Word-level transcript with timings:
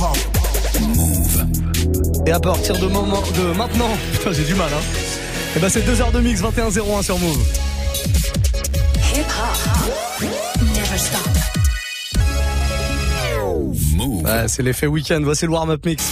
Move. 0.00 1.44
Et 2.26 2.32
à 2.32 2.40
partir 2.40 2.78
de, 2.78 2.86
moment, 2.86 3.22
de 3.36 3.54
maintenant, 3.54 3.90
putain 4.12 4.32
j'ai 4.32 4.44
du 4.44 4.54
mal 4.54 4.70
hein. 4.72 4.82
Et 5.54 5.58
bah 5.58 5.68
c'est 5.68 5.82
2 5.82 6.00
heures 6.00 6.12
de 6.12 6.20
mix 6.20 6.40
21-01 6.40 7.02
sur 7.02 7.18
Move. 7.18 7.38
Hip 9.14 9.20
hop. 9.20 10.22
Never 10.62 10.96
stop. 10.96 11.20
Move. 13.94 14.24
Ouais, 14.24 14.48
c'est 14.48 14.62
l'effet 14.62 14.86
week-end, 14.86 15.20
voici 15.22 15.44
le 15.44 15.52
warm-up 15.52 15.84
mix. 15.84 16.02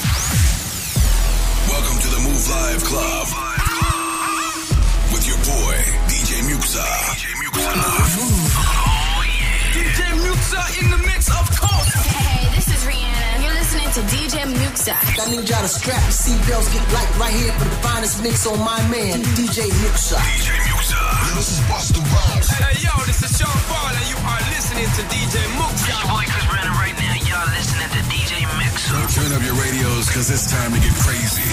DJ 14.88 14.97
Muxa. 14.97 15.20
I 15.20 15.30
need 15.30 15.48
y'all 15.48 15.60
to 15.60 15.69
strap 15.69 16.01
your 16.01 16.16
seatbelts, 16.16 16.73
get 16.73 16.84
light 16.92 17.12
right 17.20 17.34
here 17.34 17.52
for 17.52 17.65
the 17.65 17.77
finest 17.84 18.23
mix 18.23 18.47
on 18.47 18.59
my 18.60 18.80
man, 18.88 19.20
DJ 19.37 19.69
Muxa. 19.84 20.16
DJ 20.16 20.56
Muxa. 20.73 20.97
This 21.37 21.52
is 21.52 21.61
Busta 21.69 22.01
Rhymes. 22.01 22.48
Hey, 22.48 22.80
yo, 22.80 22.92
this 23.05 23.20
is 23.20 23.37
Sean 23.37 23.52
Paul, 23.69 23.92
and 23.92 24.09
you 24.09 24.16
are 24.16 24.42
listening 24.48 24.88
to 24.88 25.02
DJ 25.12 25.45
Muxa. 25.61 25.92
Your 25.92 26.01
boy 26.09 26.24
Chris 26.24 26.47
Brandon 26.48 26.73
right 26.80 26.97
now. 26.97 27.20
Y'all 27.28 27.52
listening 27.52 27.91
to 27.92 28.01
DJ 28.09 28.48
Mixer. 28.56 28.97
Turn 29.12 29.30
up 29.37 29.42
your 29.45 29.56
radios, 29.61 30.09
cause 30.09 30.30
it's 30.33 30.48
time 30.48 30.73
to 30.73 30.80
get 30.80 30.95
crazy. 31.05 31.45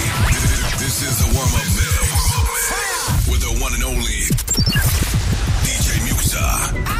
This 0.80 1.04
is 1.04 1.20
the 1.20 1.28
warm-up 1.36 1.68
mix. 1.76 3.28
With 3.28 3.42
the 3.44 3.52
one 3.60 3.74
and 3.74 3.84
only 3.84 4.32
DJ 5.60 6.00
Muxa. 6.08 6.95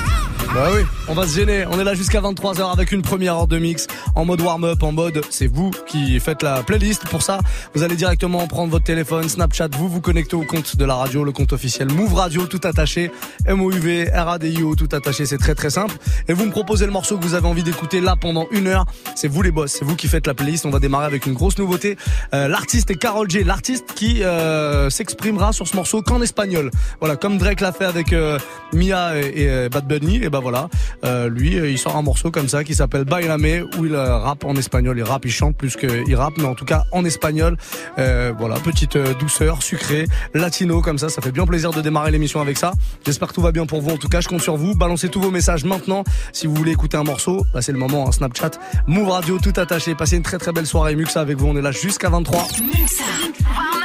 Bah 0.56 0.70
oui, 0.72 0.86
on 1.06 1.12
va 1.12 1.26
se 1.26 1.36
gêner. 1.36 1.66
On 1.70 1.78
est 1.78 1.84
là 1.84 1.92
jusqu'à 1.92 2.22
23h 2.22 2.72
avec 2.72 2.90
une 2.90 3.02
première 3.02 3.36
heure 3.36 3.46
de 3.46 3.58
mix 3.58 3.86
en 4.14 4.24
mode 4.24 4.40
warm-up, 4.40 4.82
en 4.82 4.90
mode 4.90 5.20
c'est 5.28 5.48
vous 5.48 5.70
qui 5.86 6.18
faites 6.18 6.42
la 6.42 6.62
playlist. 6.62 7.06
Pour 7.08 7.20
ça, 7.20 7.40
vous 7.74 7.82
allez 7.82 7.94
directement 7.94 8.46
prendre 8.46 8.70
votre 8.70 8.86
téléphone, 8.86 9.28
Snapchat, 9.28 9.68
vous 9.76 9.90
vous 9.90 10.00
connectez 10.00 10.34
au 10.34 10.44
compte 10.44 10.76
de 10.76 10.84
la 10.86 10.94
radio, 10.94 11.24
le 11.24 11.32
compte 11.32 11.52
officiel 11.52 11.92
Move 11.92 12.14
Radio, 12.14 12.46
tout 12.46 12.62
attaché, 12.64 13.10
M-O-U-V, 13.44 14.10
R-A-D-I-O, 14.14 14.76
tout 14.76 14.88
attaché, 14.92 15.26
c'est 15.26 15.36
très 15.36 15.54
très 15.54 15.68
simple. 15.68 15.94
Et 16.26 16.32
vous 16.32 16.46
me 16.46 16.50
proposez 16.50 16.86
le 16.86 16.92
morceau 16.92 17.18
que 17.18 17.22
vous 17.22 17.34
avez 17.34 17.46
envie 17.46 17.62
d'écouter 17.62 18.00
là 18.00 18.16
pendant 18.18 18.46
une 18.50 18.66
heure. 18.66 18.86
C'est 19.14 19.28
vous 19.28 19.42
les 19.42 19.50
boss, 19.50 19.70
c'est 19.72 19.84
vous 19.84 19.94
qui 19.94 20.08
faites 20.08 20.26
la 20.26 20.32
playlist. 20.32 20.64
On 20.64 20.70
va 20.70 20.78
démarrer 20.78 21.04
avec 21.04 21.26
une 21.26 21.34
grosse 21.34 21.58
nouveauté. 21.58 21.98
Euh, 22.32 22.48
l'artiste 22.48 22.90
est 22.90 22.96
Carol 22.96 23.28
J, 23.30 23.44
l'artiste 23.44 23.92
qui 23.94 24.22
euh, 24.22 24.88
s'exprimera 24.88 25.52
sur 25.52 25.68
ce 25.68 25.76
morceau 25.76 26.00
qu'en 26.00 26.22
espagnol. 26.22 26.70
Voilà, 27.00 27.16
comme 27.16 27.36
Drake 27.36 27.60
l'a 27.60 27.72
fait 27.72 27.84
avec 27.84 28.14
euh, 28.14 28.38
Mia 28.72 29.18
et, 29.18 29.48
euh, 29.48 29.68
Bad 29.68 29.86
Bunny, 29.86 30.16
et 30.22 30.30
ben 30.30 30.45
voilà, 30.46 30.68
euh, 31.04 31.28
lui, 31.28 31.58
euh, 31.58 31.68
il 31.68 31.76
sort 31.76 31.96
un 31.96 32.02
morceau 32.02 32.30
comme 32.30 32.48
ça 32.48 32.62
qui 32.62 32.72
s'appelle 32.72 33.04
Bailame 33.04 33.66
où 33.76 33.84
il 33.84 33.96
euh, 33.96 34.16
rappe 34.16 34.44
en 34.44 34.54
espagnol. 34.54 34.96
Il 34.96 35.02
rappe, 35.02 35.24
il 35.24 35.32
chante 35.32 35.56
plus 35.56 35.74
qu'il 35.74 36.14
rappe, 36.14 36.34
mais 36.38 36.44
en 36.44 36.54
tout 36.54 36.64
cas 36.64 36.84
en 36.92 37.04
espagnol. 37.04 37.56
Voilà, 37.96 38.60
petite 38.60 38.96
douceur, 39.18 39.60
sucrée, 39.64 40.06
latino 40.34 40.80
comme 40.82 40.98
ça. 40.98 41.08
Ça 41.08 41.20
fait 41.20 41.32
bien 41.32 41.46
plaisir 41.46 41.72
de 41.72 41.80
démarrer 41.80 42.12
l'émission 42.12 42.40
avec 42.40 42.58
ça. 42.58 42.70
J'espère 43.04 43.26
que 43.26 43.34
tout 43.34 43.40
va 43.40 43.50
bien 43.50 43.66
pour 43.66 43.80
vous. 43.80 43.90
En 43.90 43.96
tout 43.96 44.08
cas, 44.08 44.20
je 44.20 44.28
compte 44.28 44.40
sur 44.40 44.56
vous. 44.56 44.76
Balancez 44.76 45.08
tous 45.08 45.20
vos 45.20 45.32
messages 45.32 45.64
maintenant. 45.64 46.04
Si 46.32 46.46
vous 46.46 46.54
voulez 46.54 46.70
écouter 46.70 46.96
un 46.96 47.02
morceau, 47.02 47.44
bah, 47.52 47.60
c'est 47.60 47.72
le 47.72 47.78
moment. 47.78 48.06
Hein, 48.06 48.12
Snapchat, 48.12 48.52
Move 48.86 49.08
Radio, 49.08 49.40
tout 49.40 49.52
attaché. 49.56 49.96
Passez 49.96 50.16
une 50.16 50.22
très 50.22 50.38
très 50.38 50.52
belle 50.52 50.66
soirée. 50.66 50.94
Muxa 50.94 51.20
avec 51.20 51.38
vous. 51.38 51.48
On 51.48 51.56
est 51.56 51.62
là 51.62 51.72
jusqu'à 51.72 52.08
23. 52.08 52.46
Muxa. 52.60 53.75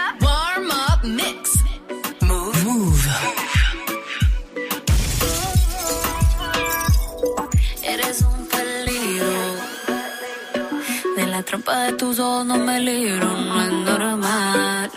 Trampa 11.52 11.84
de 11.84 11.92
tus 11.98 12.18
ojos 12.18 12.46
no 12.46 12.56
me 12.56 12.80
libro, 12.80 13.28
no 13.28 13.62
es 13.62 13.74
normal. 13.74 14.92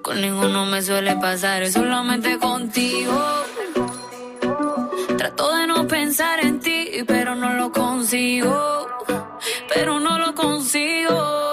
Con 0.00 0.18
ninguno 0.18 0.64
me 0.64 0.80
suele 0.80 1.14
pasar, 1.16 1.62
es 1.62 1.74
solamente 1.74 2.38
contigo. 2.38 3.22
Trato 5.18 5.54
de 5.56 5.66
no 5.66 5.86
pensar 5.86 6.40
en 6.40 6.58
ti, 6.58 6.88
pero 7.06 7.34
no 7.34 7.52
lo 7.52 7.70
consigo. 7.70 8.88
Pero 9.74 10.00
no 10.00 10.16
lo 10.16 10.34
consigo. 10.34 11.51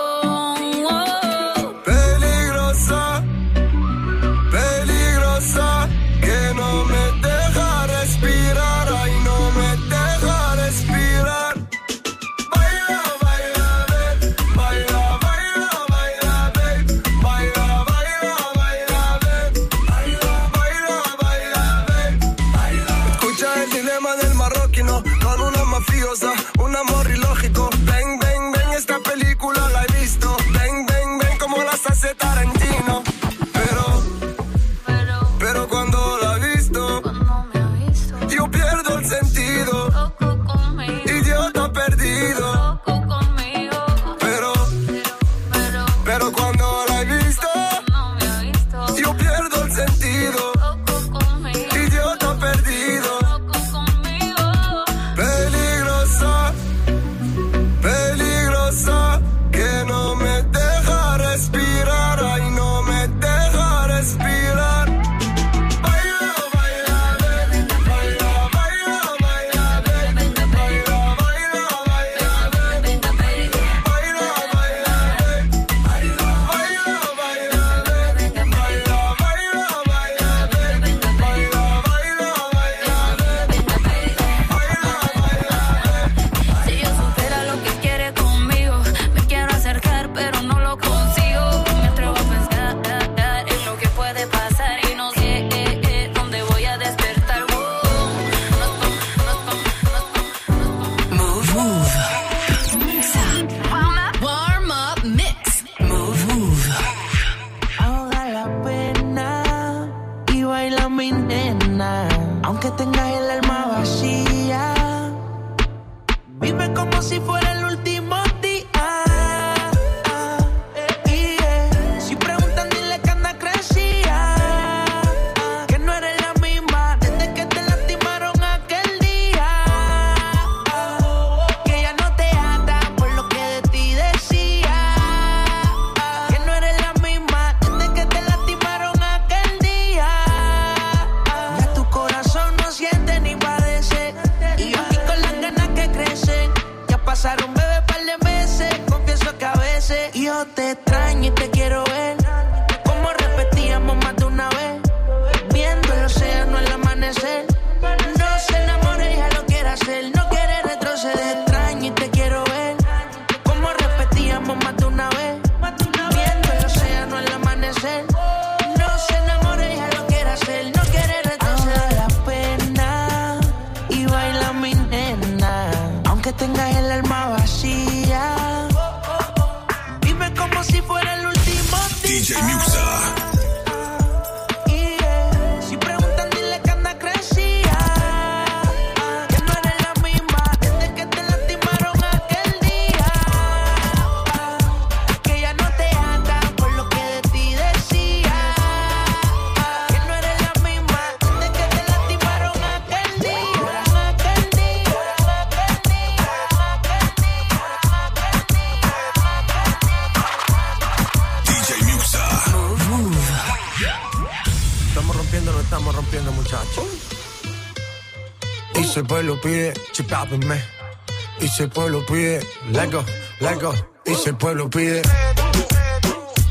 Y 221.42 221.48
si 221.50 221.64
el 221.64 221.70
pueblo 221.70 222.06
pide, 222.06 222.40
let 222.72 222.90
go, 222.90 223.04
let 223.42 223.60
go. 223.60 223.74
Y 224.06 224.16
si 224.16 224.30
el 224.30 224.38
pueblo 224.38 224.70
pide, 224.70 225.02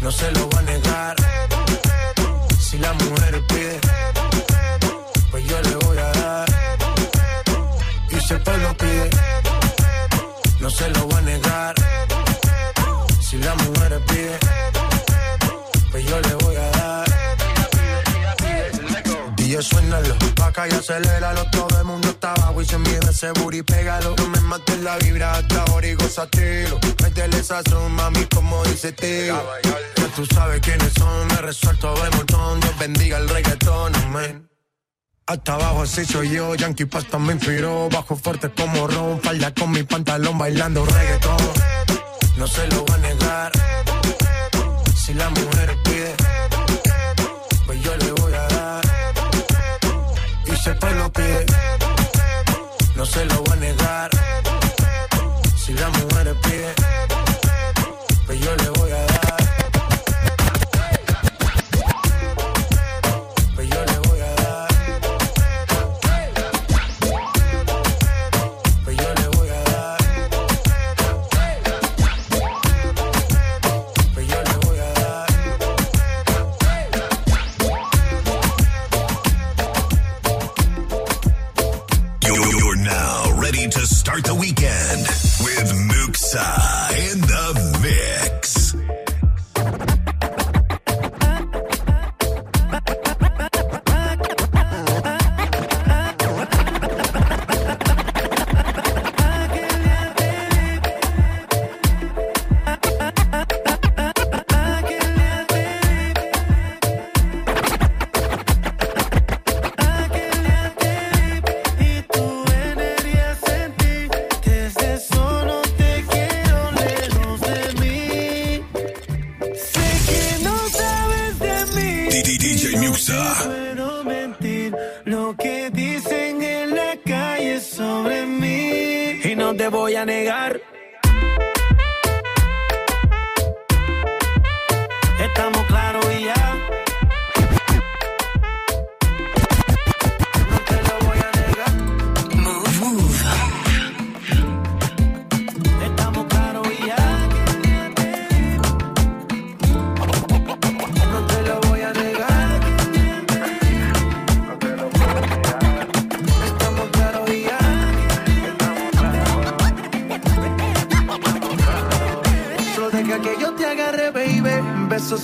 no 0.03 0.11
se 0.11 0.31
lo 0.33 0.51
va 0.51 0.59
a 0.59 0.63
negar. 0.63 1.17
Si 2.61 2.77
la 2.79 2.93
mujer 2.93 3.43
pide, 3.49 3.81
pues 5.31 5.45
yo 5.47 5.63
le 5.63 5.77
voy 5.77 5.97
a 5.99 6.13
dar. 6.13 6.49
Y 8.11 8.21
si 8.21 8.35
el 8.35 8.43
pueblo 8.43 8.77
pide, 8.77 9.11
no 10.61 10.69
se 10.69 10.89
lo 10.91 11.09
va 11.09 11.19
a 11.19 11.23
negar. 11.23 11.75
Si 13.21 13.39
la 13.39 13.55
mujer 13.55 14.03
pide, 14.09 14.39
pues 15.91 16.05
yo 16.05 16.21
le 16.21 16.35
voy 16.35 16.57
a 16.57 16.71
dar. 16.71 17.09
DJ 19.37 19.63
suénalo, 19.63 20.15
y 20.67 20.73
aceléralo 20.73 21.45
Todo 21.51 21.79
el 21.79 21.85
mundo 21.85 22.09
está 22.09 22.33
abajo 22.33 22.63
y 22.63 22.67
se 22.67 22.79
mide 22.79 23.01
ese 23.11 23.31
booty 23.33 23.63
Pégalo, 23.63 24.15
no 24.17 24.29
me 24.29 24.41
mates 24.41 24.81
la 24.81 24.97
vibra 24.99 25.33
hasta 25.33 25.63
ahora 25.63 25.87
y 25.87 25.95
gozatelo 25.95 26.79
Métele 27.03 27.43
sazón, 27.43 27.93
mami, 27.93 28.25
como 28.27 28.65
dice 28.65 28.93
tío 28.93 29.41
Ya 29.63 30.09
tú 30.19 30.27
sabes 30.27 30.61
quiénes 30.61 30.93
son, 30.95 31.27
me 31.29 31.37
resuelto 31.37 31.95
de 31.95 32.11
montón. 32.17 32.61
Dios 32.61 32.79
bendiga 32.79 33.19
el 33.19 33.29
reggaetón, 33.29 33.95
amén. 33.95 34.49
Hasta 35.27 35.55
abajo 35.55 35.83
así 35.83 36.05
soy 36.05 36.31
yo, 36.31 36.55
Yankee 36.55 36.87
Pasta 36.87 37.19
me 37.19 37.35
inspiró. 37.35 37.89
Bajo 37.89 38.17
fuerte 38.17 38.51
como 38.51 38.89
Ron, 38.89 39.21
falda 39.21 39.53
con 39.55 39.71
mi 39.71 39.83
pantalón 39.83 40.39
bailando 40.39 40.85
reggaetón. 40.85 41.37
No 42.37 42.47
se 42.47 42.67
lo 42.69 42.85
va 42.87 42.95
a 42.95 42.99
negar. 42.99 43.53
Si 44.97 45.15
la 45.15 45.29
mujer 45.31 45.77
se 53.09 53.25
lo 53.25 53.43
voy 53.43 53.53
a 53.53 53.57
negar. 53.57 54.11
Si 55.57 55.73
la 55.73 55.89
mujer 55.91 56.37
pide, 56.43 56.75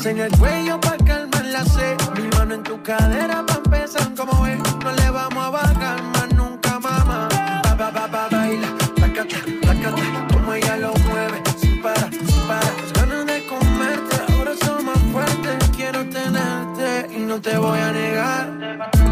En 0.07 0.19
el 0.19 0.31
cuello 0.39 0.79
pa' 0.81 0.99
calmar 0.99 1.47
la 1.47 1.65
sed. 1.65 1.97
Mi 2.15 2.29
mano 2.37 2.57
en 2.57 2.63
tu 2.63 2.83
cadera 2.83 3.43
pa' 3.47 3.55
empezar 3.55 4.15
como 4.15 4.43
ves. 4.43 4.59
No 4.85 4.93
le 4.93 5.11
vamos 5.11 5.45
a 5.45 5.49
bajar 5.49 6.03
más 6.03 6.35
nunca, 6.35 6.79
mamá. 6.79 7.29
Ba, 7.65 7.75
ba, 7.75 7.91
ba, 7.91 8.07
ba, 8.07 8.29
baila. 8.31 8.69
Tacata, 8.97 9.37
tacata. 9.63 10.29
Como 10.31 10.53
ella 10.53 10.77
lo 10.77 10.93
mueve. 11.09 11.43
Sin 11.57 11.81
parar, 11.81 12.11
sin 12.13 12.41
parar. 12.47 12.75
Las 12.83 12.93
ganas 12.93 13.27
de 13.27 13.47
comerte 13.47 14.17
ahora 14.29 14.53
son 14.63 14.85
más 14.85 14.99
fuertes. 15.11 15.71
Quiero 15.75 16.05
tenerte 16.11 17.09
y 17.17 17.21
no 17.21 17.41
te 17.41 17.57
voy 17.57 17.79
a 17.79 17.93
negar. 17.93 19.04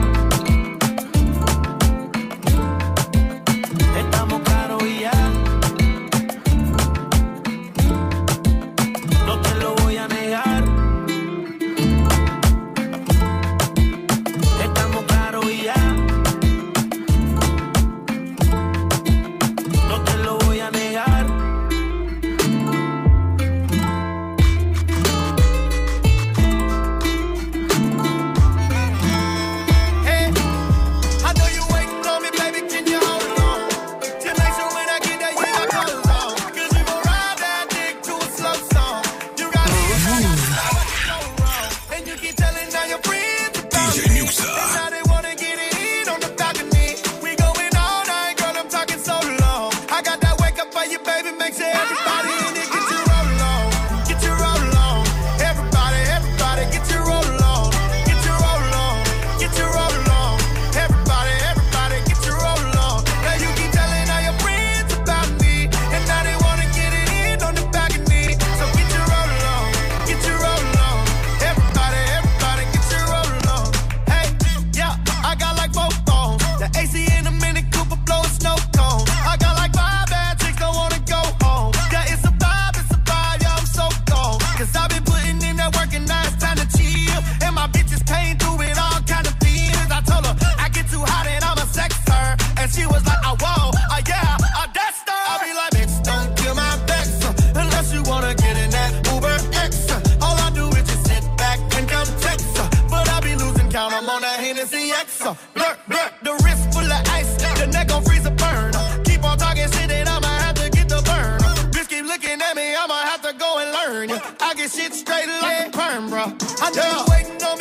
burn. 113.92 114.10
I 114.40 114.54
get 114.54 114.70
shit 114.70 114.94
straight 114.94 115.28
like 115.42 115.68
a 115.68 115.70
perm, 115.70 116.08
bro. 116.08 116.24
I 116.64 116.70
know 116.70 116.82
yeah. 116.82 116.96
you 116.96 117.04
waiting 117.12 117.42
on 117.44 117.51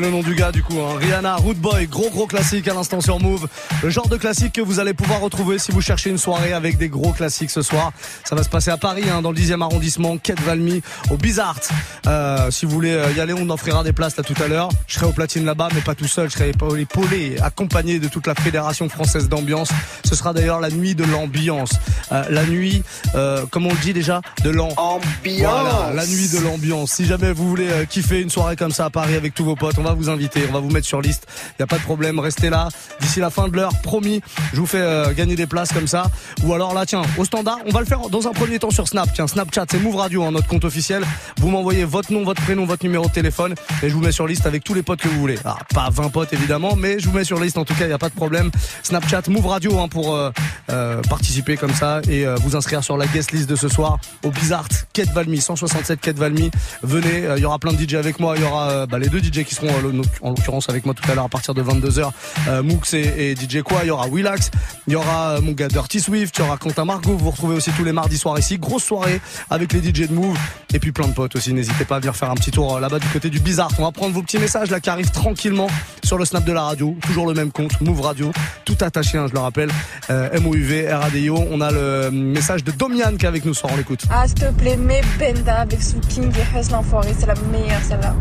le 0.00 0.10
nom 0.10 0.22
du 0.22 0.34
gars 0.34 0.52
du 0.52 0.62
coup. 0.62 0.78
Hein. 0.80 0.98
Rihanna, 1.00 1.36
Root 1.36 1.54
Boy, 1.54 1.86
gros 1.86 2.10
gros 2.10 2.26
classique 2.26 2.68
à 2.68 2.74
l'instant 2.74 3.00
sur 3.00 3.18
Move. 3.20 3.48
Le 3.82 3.90
genre 3.90 4.08
de 4.08 4.16
classique 4.16 4.52
que 4.54 4.60
vous 4.60 4.80
allez 4.80 4.94
pouvoir 4.94 5.20
retrouver 5.20 5.58
si 5.58 5.72
vous 5.72 5.80
cherchez 5.80 6.10
une 6.10 6.18
soirée 6.18 6.52
avec 6.52 6.78
des 6.78 6.88
gros 6.88 7.12
classiques 7.12 7.50
ce 7.50 7.62
soir. 7.62 7.92
Ça 8.24 8.34
va 8.34 8.42
se 8.42 8.48
passer 8.48 8.70
à 8.70 8.76
Paris, 8.76 9.04
hein, 9.10 9.22
dans 9.22 9.32
le 9.32 9.36
10e 9.36 9.62
arrondissement, 9.62 10.18
Quête 10.18 10.40
Valmy, 10.40 10.82
au 11.10 11.16
Bizart. 11.16 11.60
Euh, 12.06 12.50
si 12.50 12.66
vous 12.66 12.72
voulez 12.72 12.92
euh, 12.92 13.12
y 13.16 13.20
aller, 13.20 13.34
on 13.34 13.48
offrira 13.50 13.82
des 13.84 13.92
places 13.92 14.16
là 14.16 14.22
tout 14.22 14.40
à 14.42 14.48
l'heure. 14.48 14.68
Je 14.86 14.94
serai 14.94 15.06
au 15.06 15.12
platine 15.12 15.44
là-bas, 15.44 15.68
mais 15.74 15.80
pas 15.80 15.94
tout 15.94 16.06
seul. 16.06 16.30
Je 16.30 16.34
serai 16.34 16.50
épaulé, 16.50 17.36
accompagné 17.42 17.98
de 17.98 18.08
toute 18.08 18.26
la 18.26 18.34
Fédération 18.34 18.88
française 18.88 19.28
d'ambiance. 19.28 19.70
Ce 20.04 20.14
sera 20.14 20.32
d'ailleurs 20.32 20.60
la 20.60 20.70
nuit 20.70 20.94
de 20.94 21.04
l'ambiance. 21.04 21.72
Euh, 22.12 22.24
la 22.30 22.44
nuit, 22.44 22.82
euh, 23.14 23.44
comme 23.50 23.66
on 23.66 23.70
le 23.70 23.80
dit 23.80 23.92
déjà, 23.92 24.20
de 24.42 24.50
l'ambiance. 24.50 25.00
Voilà, 25.24 25.92
la 25.94 26.06
nuit 26.06 26.28
de 26.28 26.38
l'ambiance. 26.38 26.92
Si 26.92 27.04
jamais 27.04 27.32
vous 27.32 27.48
voulez 27.48 27.68
euh, 27.68 27.84
kiffer 27.84 28.20
une 28.20 28.30
soirée 28.30 28.56
comme 28.56 28.72
ça 28.72 28.86
à 28.86 28.90
Paris 28.90 29.14
avec 29.14 29.34
tous 29.34 29.44
vos 29.44 29.56
potes, 29.56 29.76
on 29.78 29.82
va 29.82 29.87
va 29.88 29.94
vous 29.94 30.10
inviter, 30.10 30.42
on 30.48 30.52
va 30.52 30.60
vous 30.60 30.70
mettre 30.70 30.86
sur 30.86 31.00
liste. 31.00 31.26
Il 31.50 31.54
n'y 31.60 31.64
a 31.64 31.66
pas 31.66 31.78
de 31.78 31.82
problème, 31.82 32.18
restez 32.18 32.50
là. 32.50 32.68
D'ici 33.00 33.20
la 33.20 33.30
fin 33.30 33.48
de 33.48 33.56
l'heure, 33.56 33.72
promis, 33.82 34.20
je 34.52 34.60
vous 34.60 34.66
fais 34.66 34.80
euh, 34.80 35.12
gagner 35.14 35.36
des 35.36 35.46
places 35.46 35.72
comme 35.72 35.86
ça. 35.86 36.10
Ou 36.44 36.52
alors 36.52 36.74
là, 36.74 36.84
tiens, 36.86 37.02
au 37.16 37.24
standard, 37.24 37.58
on 37.66 37.70
va 37.70 37.80
le 37.80 37.86
faire 37.86 38.00
dans 38.10 38.28
un 38.28 38.32
premier 38.32 38.58
temps 38.58 38.70
sur 38.70 38.86
Snap. 38.86 39.08
Tiens, 39.14 39.26
Snapchat, 39.26 39.66
c'est 39.70 39.78
Move 39.78 39.96
Radio, 39.96 40.24
hein, 40.24 40.32
notre 40.32 40.46
compte 40.46 40.64
officiel. 40.64 41.04
Vous 41.38 41.48
m'envoyez 41.48 41.84
votre 41.84 42.12
nom, 42.12 42.24
votre 42.24 42.42
prénom, 42.42 42.66
votre 42.66 42.84
numéro 42.84 43.06
de 43.06 43.12
téléphone 43.12 43.54
et 43.82 43.88
je 43.88 43.94
vous 43.94 44.00
mets 44.00 44.12
sur 44.12 44.26
liste 44.26 44.46
avec 44.46 44.64
tous 44.64 44.74
les 44.74 44.82
potes 44.82 45.00
que 45.00 45.08
vous 45.08 45.18
voulez. 45.18 45.38
Ah, 45.44 45.56
pas 45.74 45.88
20 45.90 46.10
potes 46.10 46.32
évidemment, 46.32 46.76
mais 46.76 46.98
je 46.98 47.08
vous 47.08 47.16
mets 47.16 47.24
sur 47.24 47.40
liste 47.40 47.58
en 47.58 47.64
tout 47.64 47.74
cas, 47.74 47.84
il 47.84 47.88
n'y 47.88 47.94
a 47.94 47.98
pas 47.98 48.08
de 48.08 48.14
problème. 48.14 48.50
Snapchat, 48.82 49.22
Move 49.28 49.46
Radio 49.46 49.78
hein, 49.78 49.88
pour 49.88 50.14
euh, 50.14 50.30
euh, 50.70 51.00
participer 51.02 51.56
comme 51.56 51.74
ça 51.74 52.00
et 52.08 52.26
vous 52.42 52.56
inscrire 52.56 52.84
sur 52.84 52.96
la 52.96 53.06
guest 53.06 53.32
list 53.32 53.48
de 53.48 53.56
ce 53.56 53.68
soir 53.68 53.98
au 54.24 54.30
Bizart, 54.30 54.68
Quête 54.92 55.10
Valmy, 55.10 55.40
167 55.40 56.00
Quête 56.00 56.18
Valmy. 56.18 56.50
Venez, 56.82 57.24
il 57.36 57.42
y 57.42 57.44
aura 57.44 57.58
plein 57.58 57.72
de 57.72 57.82
DJ 57.82 57.94
avec 57.94 58.20
moi, 58.20 58.34
il 58.36 58.42
y 58.42 58.46
aura 58.46 58.86
bah, 58.86 58.98
les 58.98 59.08
deux 59.08 59.20
DJ 59.20 59.44
qui 59.44 59.54
seront 59.54 59.77
en 60.22 60.30
l'occurrence 60.30 60.68
avec 60.68 60.84
moi 60.84 60.94
tout 60.94 61.08
à 61.10 61.14
l'heure 61.14 61.24
à 61.24 61.28
partir 61.28 61.54
de 61.54 61.62
22h. 61.62 62.10
Euh, 62.48 62.62
et, 62.92 63.34
DJ 63.34 63.62
Quoi. 63.62 63.80
Il 63.82 63.88
y 63.88 63.90
aura 63.90 64.08
Willax, 64.08 64.50
il 64.86 64.92
y 64.92 64.96
aura 64.96 65.30
euh, 65.30 65.40
mon 65.40 65.52
gars 65.52 65.68
Dirty 65.68 66.00
Swift, 66.00 66.36
il 66.38 66.44
y 66.44 66.44
aura 66.44 66.56
Quentin 66.56 66.84
Margot. 66.84 67.12
Vous 67.12 67.24
vous 67.24 67.30
retrouvez 67.30 67.56
aussi 67.56 67.70
tous 67.72 67.84
les 67.84 67.92
mardis 67.92 68.18
soirs 68.18 68.38
ici. 68.38 68.58
Grosse 68.58 68.84
soirée 68.84 69.20
avec 69.50 69.72
les 69.72 69.80
DJ 69.80 70.08
de 70.08 70.14
Move 70.14 70.38
et 70.72 70.78
puis 70.78 70.92
plein 70.92 71.08
de 71.08 71.14
potes 71.14 71.36
aussi. 71.36 71.52
N'hésitez 71.52 71.84
pas 71.84 71.96
à 71.96 71.98
venir 72.00 72.14
faire 72.14 72.30
un 72.30 72.34
petit 72.34 72.50
tour 72.50 72.76
euh, 72.76 72.80
là-bas 72.80 72.98
du 72.98 73.08
côté 73.08 73.30
du 73.30 73.40
Bizarre. 73.40 73.70
On 73.78 73.82
va 73.84 73.92
prendre 73.92 74.14
vos 74.14 74.22
petits 74.22 74.38
messages 74.38 74.70
là 74.70 74.80
qui 74.80 74.90
arrivent 74.90 75.10
tranquillement 75.10 75.68
sur 76.02 76.18
le 76.18 76.24
snap 76.24 76.44
de 76.44 76.52
la 76.52 76.62
radio. 76.62 76.96
Toujours 77.02 77.26
le 77.26 77.34
même 77.34 77.50
compte, 77.50 77.80
Move 77.80 78.00
Radio. 78.00 78.32
Tout 78.64 78.76
attaché, 78.80 79.18
hein, 79.18 79.26
je 79.28 79.34
le 79.34 79.40
rappelle. 79.40 79.70
Euh, 80.10 80.30
M-O-U-V, 80.32 80.92
R-A-D-I-O. 80.92 81.44
On 81.50 81.60
a 81.60 81.70
le 81.70 82.10
message 82.10 82.64
de 82.64 82.72
Domian 82.72 83.16
qui 83.16 83.24
est 83.24 83.28
avec 83.28 83.44
nous 83.44 83.54
soir. 83.54 83.72
On 83.74 83.76
l'écoute. 83.76 84.04
Ah, 84.10 84.26
s'il 84.26 84.36
te 84.36 84.50
plaît, 84.52 84.76
mets 84.76 85.02
Benda 85.18 85.60
avec 85.60 85.82
Soul 85.82 86.00
King 86.08 86.30
et 86.32 86.70
l'enfoiré. 86.70 87.14
C'est 87.18 87.26
la 87.26 87.34
meilleure 87.52 87.82
celle-là. 87.82 88.14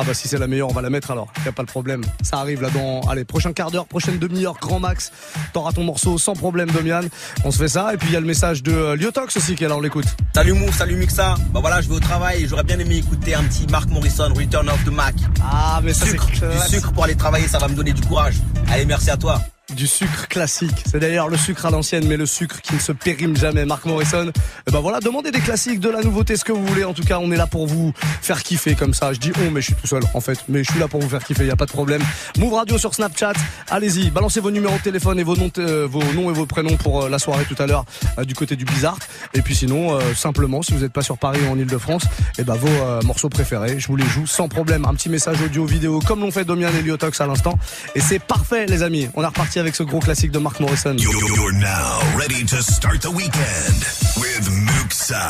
Ah 0.00 0.04
bah 0.06 0.14
si 0.14 0.28
c'est 0.28 0.38
la 0.38 0.46
meilleure, 0.46 0.68
on 0.70 0.72
va 0.72 0.80
la 0.80 0.90
mettre 0.90 1.10
alors. 1.10 1.26
Y 1.44 1.48
a 1.48 1.52
pas 1.52 1.64
de 1.64 1.68
problème. 1.68 2.02
Ça 2.22 2.38
arrive 2.38 2.62
là 2.62 2.70
dans, 2.70 3.00
allez, 3.08 3.24
prochain 3.24 3.52
quart 3.52 3.72
d'heure, 3.72 3.84
prochaine 3.84 4.20
demi-heure, 4.20 4.54
grand 4.60 4.78
max. 4.78 5.10
T'auras 5.52 5.72
ton 5.72 5.82
morceau 5.82 6.18
sans 6.18 6.34
problème, 6.34 6.70
Domian. 6.70 7.00
On 7.44 7.50
se 7.50 7.58
fait 7.58 7.66
ça. 7.68 7.92
Et 7.92 7.96
puis 7.96 8.10
il 8.10 8.12
y 8.12 8.16
a 8.16 8.20
le 8.20 8.26
message 8.26 8.62
de 8.62 8.70
euh, 8.70 8.96
Lyotox 8.96 9.36
aussi 9.36 9.56
qui 9.56 9.64
est 9.64 9.68
là, 9.68 9.76
on 9.76 9.80
l'écoute. 9.80 10.06
Salut 10.36 10.52
Move, 10.52 10.72
salut 10.72 10.94
Mixa. 10.94 11.34
Bah 11.52 11.58
voilà, 11.58 11.80
je 11.80 11.88
vais 11.88 11.96
au 11.96 12.00
travail 12.00 12.44
et 12.44 12.46
j'aurais 12.46 12.62
bien 12.62 12.78
aimé 12.78 12.98
écouter 12.98 13.34
un 13.34 13.42
petit 13.42 13.66
Mark 13.66 13.90
Morrison, 13.90 14.32
Return 14.36 14.68
of 14.68 14.84
the 14.84 14.92
Mac. 14.92 15.16
Ah 15.42 15.80
mais 15.82 15.92
ça 15.92 16.06
sucre, 16.06 16.28
c'est 16.32 16.48
du 16.48 16.76
sucre 16.76 16.92
pour 16.92 17.02
aller 17.02 17.16
travailler, 17.16 17.48
ça 17.48 17.58
va 17.58 17.66
me 17.66 17.74
donner 17.74 17.92
du 17.92 18.02
courage. 18.02 18.36
Allez, 18.70 18.86
merci 18.86 19.10
à 19.10 19.16
toi 19.16 19.40
du 19.74 19.86
sucre 19.86 20.28
classique. 20.28 20.84
C'est 20.90 20.98
d'ailleurs 20.98 21.28
le 21.28 21.36
sucre 21.36 21.66
à 21.66 21.70
l'ancienne, 21.70 22.06
mais 22.06 22.16
le 22.16 22.26
sucre 22.26 22.60
qui 22.62 22.74
ne 22.74 22.78
se 22.78 22.92
périme 22.92 23.36
jamais. 23.36 23.66
Marc 23.66 23.84
Morrison. 23.84 24.32
Et 24.66 24.70
ben 24.70 24.80
voilà, 24.80 25.00
demandez 25.00 25.30
des 25.30 25.40
classiques, 25.40 25.80
de 25.80 25.90
la 25.90 26.02
nouveauté, 26.02 26.36
ce 26.36 26.44
que 26.44 26.52
vous 26.52 26.64
voulez. 26.66 26.84
En 26.84 26.94
tout 26.94 27.02
cas, 27.02 27.18
on 27.18 27.30
est 27.32 27.36
là 27.36 27.46
pour 27.46 27.66
vous 27.66 27.92
faire 28.22 28.42
kiffer 28.42 28.74
comme 28.74 28.94
ça. 28.94 29.12
Je 29.12 29.20
dis 29.20 29.30
on, 29.46 29.50
mais 29.50 29.60
je 29.60 29.66
suis 29.66 29.74
tout 29.74 29.86
seul 29.86 30.02
en 30.14 30.20
fait. 30.20 30.38
Mais 30.48 30.64
je 30.64 30.70
suis 30.70 30.80
là 30.80 30.88
pour 30.88 31.00
vous 31.00 31.08
faire 31.08 31.22
kiffer, 31.22 31.46
y 31.46 31.50
a 31.50 31.56
pas 31.56 31.66
de 31.66 31.70
problème. 31.70 32.02
Move 32.38 32.54
Radio 32.54 32.78
sur 32.78 32.94
Snapchat. 32.94 33.34
Allez-y, 33.68 34.10
balancez 34.10 34.40
vos 34.40 34.50
numéros 34.50 34.76
de 34.78 34.82
téléphone 34.82 35.18
et 35.18 35.22
vos 35.22 35.36
noms, 35.36 35.50
euh, 35.58 35.86
et 35.86 36.32
vos 36.32 36.46
prénoms 36.46 36.76
pour 36.76 37.04
euh, 37.04 37.08
la 37.08 37.18
soirée 37.18 37.44
tout 37.44 37.60
à 37.62 37.66
l'heure 37.66 37.84
euh, 38.18 38.24
du 38.24 38.34
côté 38.34 38.56
du 38.56 38.64
Bizarre. 38.64 38.98
Et 39.34 39.42
puis 39.42 39.54
sinon, 39.54 39.98
simplement, 40.14 40.62
si 40.62 40.72
vous 40.72 40.80
n'êtes 40.80 40.92
pas 40.92 41.02
sur 41.02 41.18
Paris 41.18 41.40
ou 41.46 41.52
en 41.52 41.58
Ile-de-France, 41.58 42.04
et 42.38 42.44
ben 42.44 42.54
vos 42.54 43.06
morceaux 43.06 43.28
préférés, 43.28 43.78
je 43.78 43.86
vous 43.88 43.96
les 43.96 44.06
joue 44.06 44.26
sans 44.26 44.48
problème. 44.48 44.86
Un 44.86 44.94
petit 44.94 45.08
message 45.08 45.40
audio, 45.42 45.66
vidéo, 45.66 46.00
comme 46.00 46.20
l'ont 46.20 46.30
fait 46.30 46.44
Domian 46.44 46.70
et 46.70 46.82
Lyotox 46.82 47.20
à 47.20 47.26
l'instant. 47.26 47.58
Et 47.94 48.00
c'est 48.00 48.18
parfait, 48.18 48.66
les 48.66 48.82
amis. 48.82 49.08
On 49.14 49.22
est 49.22 49.26
reparti 49.26 49.57
avec 49.58 49.74
ce 49.74 49.82
gros 49.82 50.00
classique 50.00 50.30
de 50.30 50.38
Mark 50.38 50.60
Morrison. 50.60 50.96
You're 50.96 51.52
now 51.52 52.00
ready 52.16 52.44
to 52.44 52.62
start 52.62 53.00
the 53.02 53.10
weekend 53.10 53.84
with 54.16 54.48
Muxa 54.48 55.22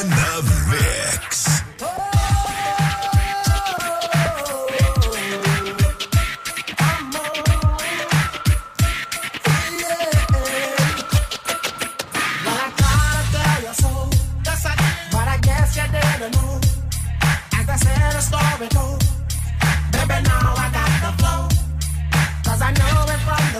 in 0.00 0.10
the 0.10 0.42
mix. 0.70 1.69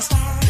Star. 0.00 0.49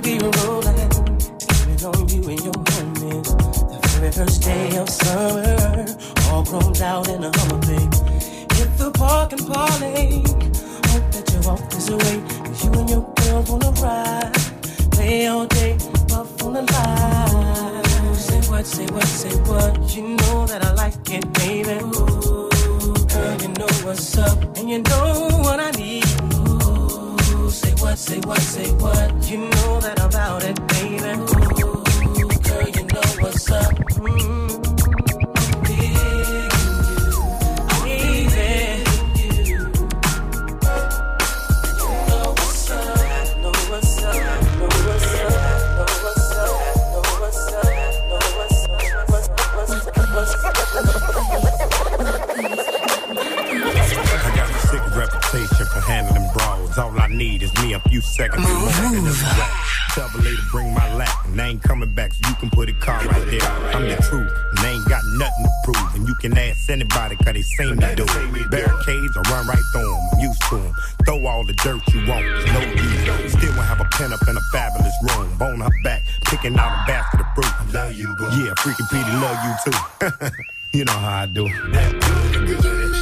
Be 0.00 0.18
rolling, 0.18 0.90
on 1.84 2.08
you 2.08 2.28
and 2.28 2.44
your. 2.44 2.52
The 3.22 3.98
very 3.98 4.12
first 4.12 4.42
day 4.42 4.76
of 4.76 4.88
summer, 4.88 5.86
all 6.30 6.44
grown 6.44 6.76
out 6.80 7.08
in 7.08 7.24
a 7.24 7.30
Hummer. 7.38 7.80
Hit 8.56 8.70
the 8.78 8.90
park 8.94 9.32
and. 9.32 10.24
Hope 10.90 11.10
that 11.12 11.30
you 11.32 11.40
walk 11.48 11.68
this 11.70 11.88
you 12.64 12.70
and 12.72 12.88
your 12.88 13.04
girls 13.16 13.50
wanna 13.50 13.70
ride. 13.82 14.32
Play 14.92 15.26
all 15.26 15.46
day, 15.46 15.76
puff 16.08 16.42
on 16.42 16.54
the 16.54 16.62
line. 16.62 18.14
Say 18.14 18.40
what, 18.50 18.66
say 18.66 18.86
what, 18.86 19.06
say 19.06 19.34
what. 19.48 19.94
You 19.94 20.16
know 20.16 20.46
that 20.46 20.64
I 20.64 20.72
like 20.72 21.10
it, 21.10 21.32
baby. 21.34 21.80
Ooh, 21.84 22.94
girl, 23.12 23.42
you 23.42 23.48
know 23.58 23.68
what's 23.84 24.16
up. 24.16 24.38
And 24.56 24.70
you 24.70 24.78
know 24.78 25.28
what 25.42 25.60
I 25.60 25.73
what, 27.94 27.98
say 28.00 28.18
what, 28.20 28.40
say 28.40 28.72
what. 28.72 29.30
You 29.30 29.38
know 29.38 29.80
that 29.80 30.00
about 30.00 30.42
it, 30.42 30.56
baby. 30.66 30.96
Ooh, 30.96 32.28
girl, 32.42 32.68
you 32.68 32.82
know 32.86 33.22
what's 33.22 33.50
up. 33.52 33.72
Mm-hmm. 33.72 34.34
handling 55.86 56.24
Cause 56.74 56.90
all 56.90 57.00
I 57.00 57.06
need 57.06 57.40
is 57.44 57.54
me 57.62 57.72
a 57.74 57.80
few 57.88 58.00
seconds. 58.00 58.42
Move, 58.42 59.04
move. 59.04 59.22
Tell 59.94 60.08
the 60.08 60.22
lady 60.24 60.42
bring 60.50 60.74
my 60.74 60.92
lap, 60.94 61.24
and 61.24 61.40
I 61.40 61.50
ain't 61.50 61.62
coming 61.62 61.94
back, 61.94 62.12
so 62.12 62.28
you 62.28 62.34
can 62.34 62.50
put 62.50 62.68
a 62.68 62.72
car 62.72 62.98
right 63.06 63.30
there. 63.30 63.42
I'm 63.70 63.86
the 63.86 63.94
truth, 64.02 64.32
and 64.50 64.66
ain't 64.66 64.88
got 64.88 65.02
nothing 65.14 65.44
to 65.44 65.52
prove. 65.62 65.94
And 65.94 66.08
you 66.08 66.16
can 66.16 66.36
ask 66.36 66.68
anybody, 66.68 67.14
cause 67.14 67.32
they 67.32 67.42
seen 67.42 67.76
me 67.76 67.94
do 67.94 68.02
it. 68.02 68.50
Barricades, 68.50 69.16
I 69.16 69.22
run 69.30 69.46
right 69.46 69.62
through 69.72 69.86
them, 69.86 70.08
I'm 70.14 70.18
used 70.18 70.42
to 70.50 70.56
them. 70.56 70.74
Throw 71.06 71.26
all 71.26 71.44
the 71.44 71.52
dirt 71.52 71.80
you 71.94 72.00
want, 72.08 72.24
there's 72.26 72.52
no 72.52 72.60
use. 72.60 73.32
Still 73.32 73.54
won't 73.54 73.68
have 73.70 73.80
a 73.80 73.88
pen 73.92 74.12
up 74.12 74.26
in 74.26 74.36
a 74.36 74.44
fabulous 74.50 74.94
room. 75.02 75.38
Bone 75.38 75.60
her 75.60 75.70
back, 75.84 76.02
picking 76.24 76.58
out 76.58 76.74
a 76.74 76.86
basket 76.90 77.20
of 77.20 77.26
fruit. 77.36 77.54
I 77.54 77.70
love 77.70 77.92
you, 77.92 78.16
bro. 78.16 78.30
Yeah, 78.30 78.50
freaking 78.58 78.90
Petey 78.90 79.12
love 79.22 79.38
you 79.46 79.70
too. 79.70 80.28
you 80.78 80.84
know 80.84 80.98
how 80.98 81.22
I 81.22 81.26
do. 81.26 81.44
That 81.70 81.92
good, 82.46 82.62
good. 82.62 82.93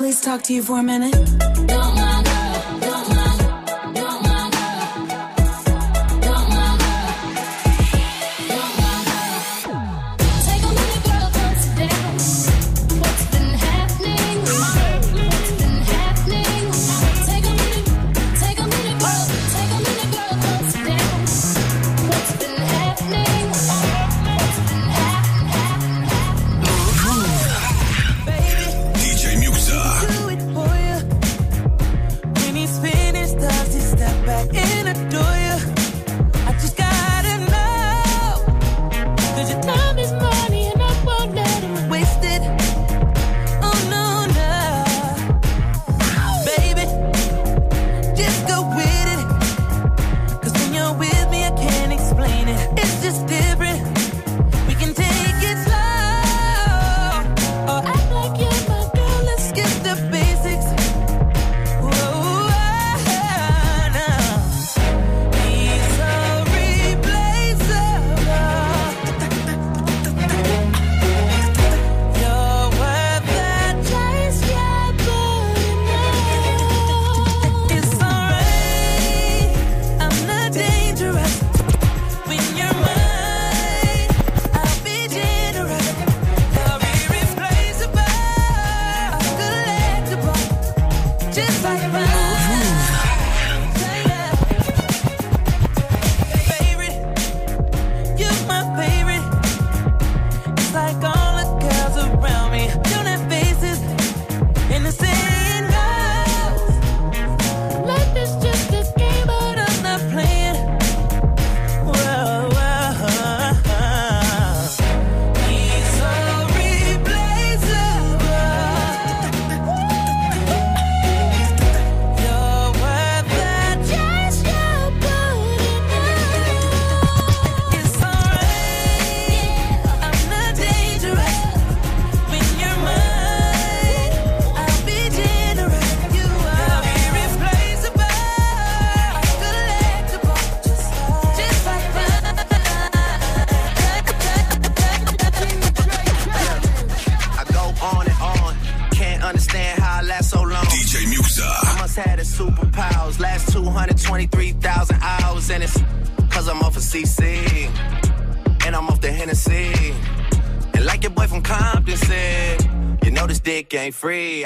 Please 0.00 0.18
talk 0.18 0.40
to 0.40 0.54
you 0.54 0.62
for 0.62 0.78
a 0.78 0.82
minute? 0.82 1.99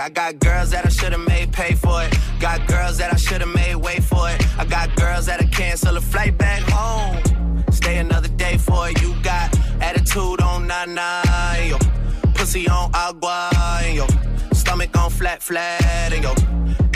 I 0.04 0.10
got 0.10 0.38
girls 0.38 0.70
that 0.72 0.84
I 0.84 0.90
should've 0.90 1.26
made 1.26 1.50
pay 1.50 1.72
for 1.72 2.02
it. 2.02 2.14
Got 2.38 2.66
girls 2.66 2.98
that 2.98 3.10
I 3.10 3.16
should've 3.16 3.48
made 3.54 3.76
wait 3.76 4.02
for 4.04 4.28
it. 4.28 4.38
I 4.58 4.66
got 4.66 4.94
girls 4.96 5.24
that 5.24 5.40
I 5.40 5.46
cancel 5.46 5.96
a 5.96 6.00
flight 6.02 6.36
back 6.36 6.60
home. 6.64 7.64
Stay 7.72 7.96
another 7.96 8.28
day 8.28 8.58
for 8.58 8.90
it. 8.90 9.00
You 9.00 9.14
got 9.22 9.58
attitude 9.80 10.42
on 10.42 10.66
nine 10.66 11.70
yo. 11.70 11.78
Pussy 12.34 12.68
on 12.68 12.90
agua 12.92 13.50
yo. 13.94 14.06
Stomach 14.52 14.94
on 14.94 15.08
flat 15.08 15.42
flat 15.42 15.82
and 16.12 16.22
yo. 16.22 16.34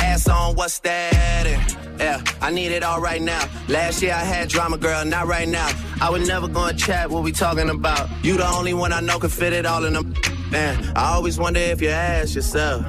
Ass 0.00 0.28
on 0.28 0.54
what's 0.54 0.78
that? 0.80 1.46
And 1.46 1.98
yeah, 1.98 2.22
I 2.42 2.50
need 2.50 2.72
it 2.72 2.82
all 2.82 3.00
right 3.00 3.22
now. 3.22 3.42
Last 3.68 4.02
year 4.02 4.12
I 4.12 4.22
had 4.22 4.50
drama, 4.50 4.76
girl, 4.76 5.02
not 5.06 5.26
right 5.26 5.48
now. 5.48 5.70
I 6.02 6.10
would 6.10 6.26
never 6.26 6.46
gonna 6.46 6.76
chat 6.76 7.08
what 7.08 7.22
we 7.22 7.32
talking 7.32 7.70
about. 7.70 8.06
You 8.22 8.36
the 8.36 8.46
only 8.46 8.74
one 8.74 8.92
I 8.92 9.00
know 9.00 9.18
can 9.18 9.30
fit 9.30 9.54
it 9.54 9.64
all 9.64 9.86
in 9.86 9.94
them. 9.94 10.14
Man, 10.50 10.92
I 10.96 11.12
always 11.12 11.38
wonder 11.38 11.60
if 11.60 11.82
you 11.82 11.90
ask 11.90 12.34
yourself, 12.34 12.84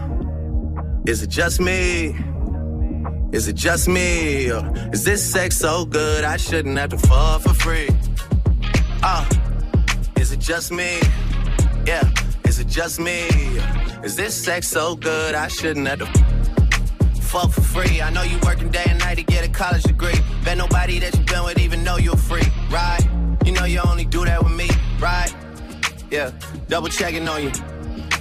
is 1.05 1.21
it 1.21 1.29
just 1.29 1.59
me? 1.59 2.15
Is 3.33 3.49
it 3.49 3.55
just 3.57 3.89
me? 3.89 4.49
Or 4.49 4.71
is 4.93 5.03
this 5.03 5.21
sex 5.21 5.57
so 5.57 5.83
good 5.83 6.23
I 6.23 6.37
shouldn't 6.37 6.77
have 6.77 6.91
to 6.91 6.97
fall 6.97 7.39
for 7.39 7.53
free? 7.53 7.89
Uh, 9.03 9.29
is 10.17 10.31
it 10.31 10.39
just 10.39 10.71
me? 10.71 10.99
Yeah, 11.85 12.09
is 12.45 12.59
it 12.59 12.67
just 12.67 12.97
me? 12.97 13.27
Is 14.03 14.15
this 14.15 14.33
sex 14.33 14.69
so 14.69 14.95
good 14.95 15.35
I 15.35 15.49
shouldn't 15.49 15.87
have 15.87 15.99
to 15.99 16.05
fuck 17.21 17.51
for 17.51 17.61
free? 17.61 18.01
I 18.01 18.09
know 18.09 18.23
you 18.23 18.39
working 18.43 18.69
day 18.69 18.85
and 18.87 18.99
night 18.99 19.15
to 19.15 19.23
get 19.23 19.45
a 19.45 19.49
college 19.49 19.83
degree. 19.83 20.15
Bet 20.45 20.57
nobody 20.57 20.99
that 20.99 21.13
you've 21.13 21.25
been 21.25 21.43
with 21.43 21.59
even 21.59 21.83
know 21.83 21.97
you're 21.97 22.15
free, 22.15 22.47
right? 22.71 23.01
You 23.43 23.51
know 23.51 23.65
you 23.65 23.81
only 23.85 24.05
do 24.05 24.23
that 24.23 24.41
with 24.41 24.53
me, 24.53 24.69
right? 25.01 25.33
Yeah, 26.11 26.31
double 26.67 26.89
checking 26.89 27.27
on 27.27 27.43
you. 27.43 27.51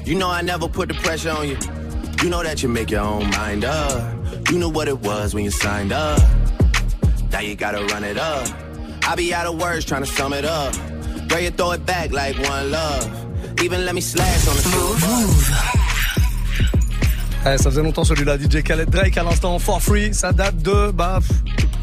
You 0.04 0.14
know 0.14 0.28
I 0.28 0.42
never 0.42 0.68
put 0.68 0.88
the 0.88 0.94
pressure 0.94 1.30
on 1.30 1.48
you. 1.48 1.56
You 2.22 2.28
know 2.28 2.42
that 2.42 2.62
you 2.62 2.68
make 2.68 2.90
your 2.90 3.00
own 3.00 3.30
mind 3.30 3.64
up. 3.64 4.50
You 4.50 4.58
knew 4.58 4.68
what 4.68 4.88
it 4.88 4.98
was 5.00 5.34
when 5.34 5.44
you 5.44 5.50
signed 5.50 5.92
up. 5.92 6.20
Now 7.32 7.40
you 7.40 7.54
gotta 7.54 7.84
run 7.86 8.04
it 8.04 8.18
up. 8.18 8.48
I 9.06 9.14
be 9.16 9.32
out 9.32 9.46
of 9.46 9.60
words 9.60 9.84
trying 9.84 10.02
to 10.04 10.10
sum 10.10 10.32
it 10.32 10.44
up. 10.44 10.74
Girl, 11.28 11.40
you 11.40 11.50
throw 11.50 11.72
it 11.72 11.86
back 11.86 12.10
like 12.12 12.36
one 12.38 12.70
love. 12.70 13.60
Even 13.62 13.84
let 13.86 13.94
me 13.94 14.00
slash 14.00 14.48
on 14.48 14.56
the 14.56 14.62
move. 14.76 15.88
Ouais, 17.44 17.56
ça 17.56 17.70
faisait 17.70 17.82
longtemps 17.82 18.04
celui-là, 18.04 18.36
DJ 18.36 18.62
Khaled 18.62 18.90
Drake 18.90 19.16
à 19.16 19.22
l'instant 19.22 19.58
for 19.58 19.80
free. 19.80 20.12
Ça 20.12 20.32
date 20.32 20.56
de 20.58 20.90
bah 20.90 21.20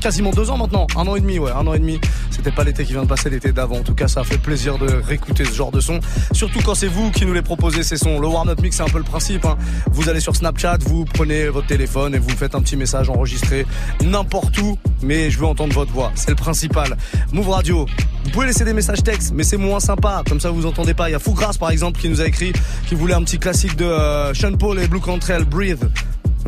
quasiment 0.06 0.30
deux 0.30 0.52
ans 0.52 0.58
maintenant, 0.58 0.86
un 0.98 1.08
an 1.08 1.16
et 1.16 1.20
demi, 1.20 1.40
ouais, 1.40 1.50
un 1.50 1.66
an 1.66 1.74
et 1.74 1.80
demi. 1.80 2.00
C'était 2.30 2.52
pas 2.52 2.64
l'été 2.64 2.86
qui 2.86 2.92
vient 2.92 3.02
de 3.02 3.08
passer, 3.08 3.28
l'été 3.32 3.52
d'avant. 3.52 3.78
En 3.78 3.82
tout 3.82 3.96
cas, 3.96 4.08
ça 4.08 4.20
a 4.20 4.24
fait 4.24 4.38
plaisir 4.38 4.78
de 4.78 4.86
réécouter 4.86 5.46
ce 5.46 5.52
genre 5.56 5.72
de 5.72 5.80
son. 5.80 6.00
Surtout 6.32 6.60
quand 6.64 6.76
c'est 6.76 6.86
vous 6.86 7.10
qui 7.10 7.26
nous 7.26 7.34
les 7.34 7.42
proposez 7.42 7.82
ces 7.82 7.98
sons. 7.98 8.20
Le 8.20 8.28
warm 8.28 8.48
up 8.50 8.62
mix, 8.62 8.78
c'est 8.78 8.84
un 8.84 8.88
peu 8.88 9.00
le 9.00 9.04
principe. 9.04 9.46
hein. 9.46 9.58
Vous 9.92 10.08
allez 10.08 10.20
sur 10.20 10.36
Snapchat, 10.36 10.78
vous 10.82 11.06
prenez 11.06 11.48
votre 11.48 11.66
téléphone 11.66 12.14
et 12.14 12.20
vous 12.20 12.30
faites 12.30 12.54
un 12.54 12.62
petit 12.62 12.78
message 12.78 13.10
enregistré 13.10 13.66
n'importe 14.04 14.56
où, 14.60 14.78
mais 15.02 15.32
je 15.32 15.40
veux 15.40 15.48
entendre 15.48 15.74
votre 15.74 15.92
voix. 15.92 16.12
C'est 16.14 16.30
le 16.30 16.36
principal. 16.36 16.96
Move 17.32 17.50
Radio. 17.50 17.88
Vous 18.26 18.30
pouvez 18.30 18.46
laisser 18.46 18.64
des 18.64 18.74
messages 18.74 19.02
textes, 19.02 19.32
mais 19.34 19.42
c'est 19.44 19.58
moins 19.58 19.80
sympa. 19.80 20.22
Comme 20.30 20.40
ça, 20.40 20.52
vous 20.52 20.68
entendez 20.68 20.94
pas. 20.94 21.10
Il 21.10 21.14
y 21.14 21.16
a 21.16 21.20
Fougras 21.20 21.58
par 21.60 21.72
exemple 21.72 22.00
qui 22.00 22.10
nous 22.10 22.22
a 22.22 22.28
écrit, 22.28 22.54
qui 22.88 22.94
voulait 22.94 23.16
un 23.16 23.24
petit 23.24 23.40
classique 23.40 23.76
de 23.76 23.86
euh, 23.86 24.36
Sean 24.36 24.54
Paul 24.54 24.80
et 24.80 24.88
Blue 24.88 25.00
Cantrell, 25.00 25.46
Breathe. 25.46 25.90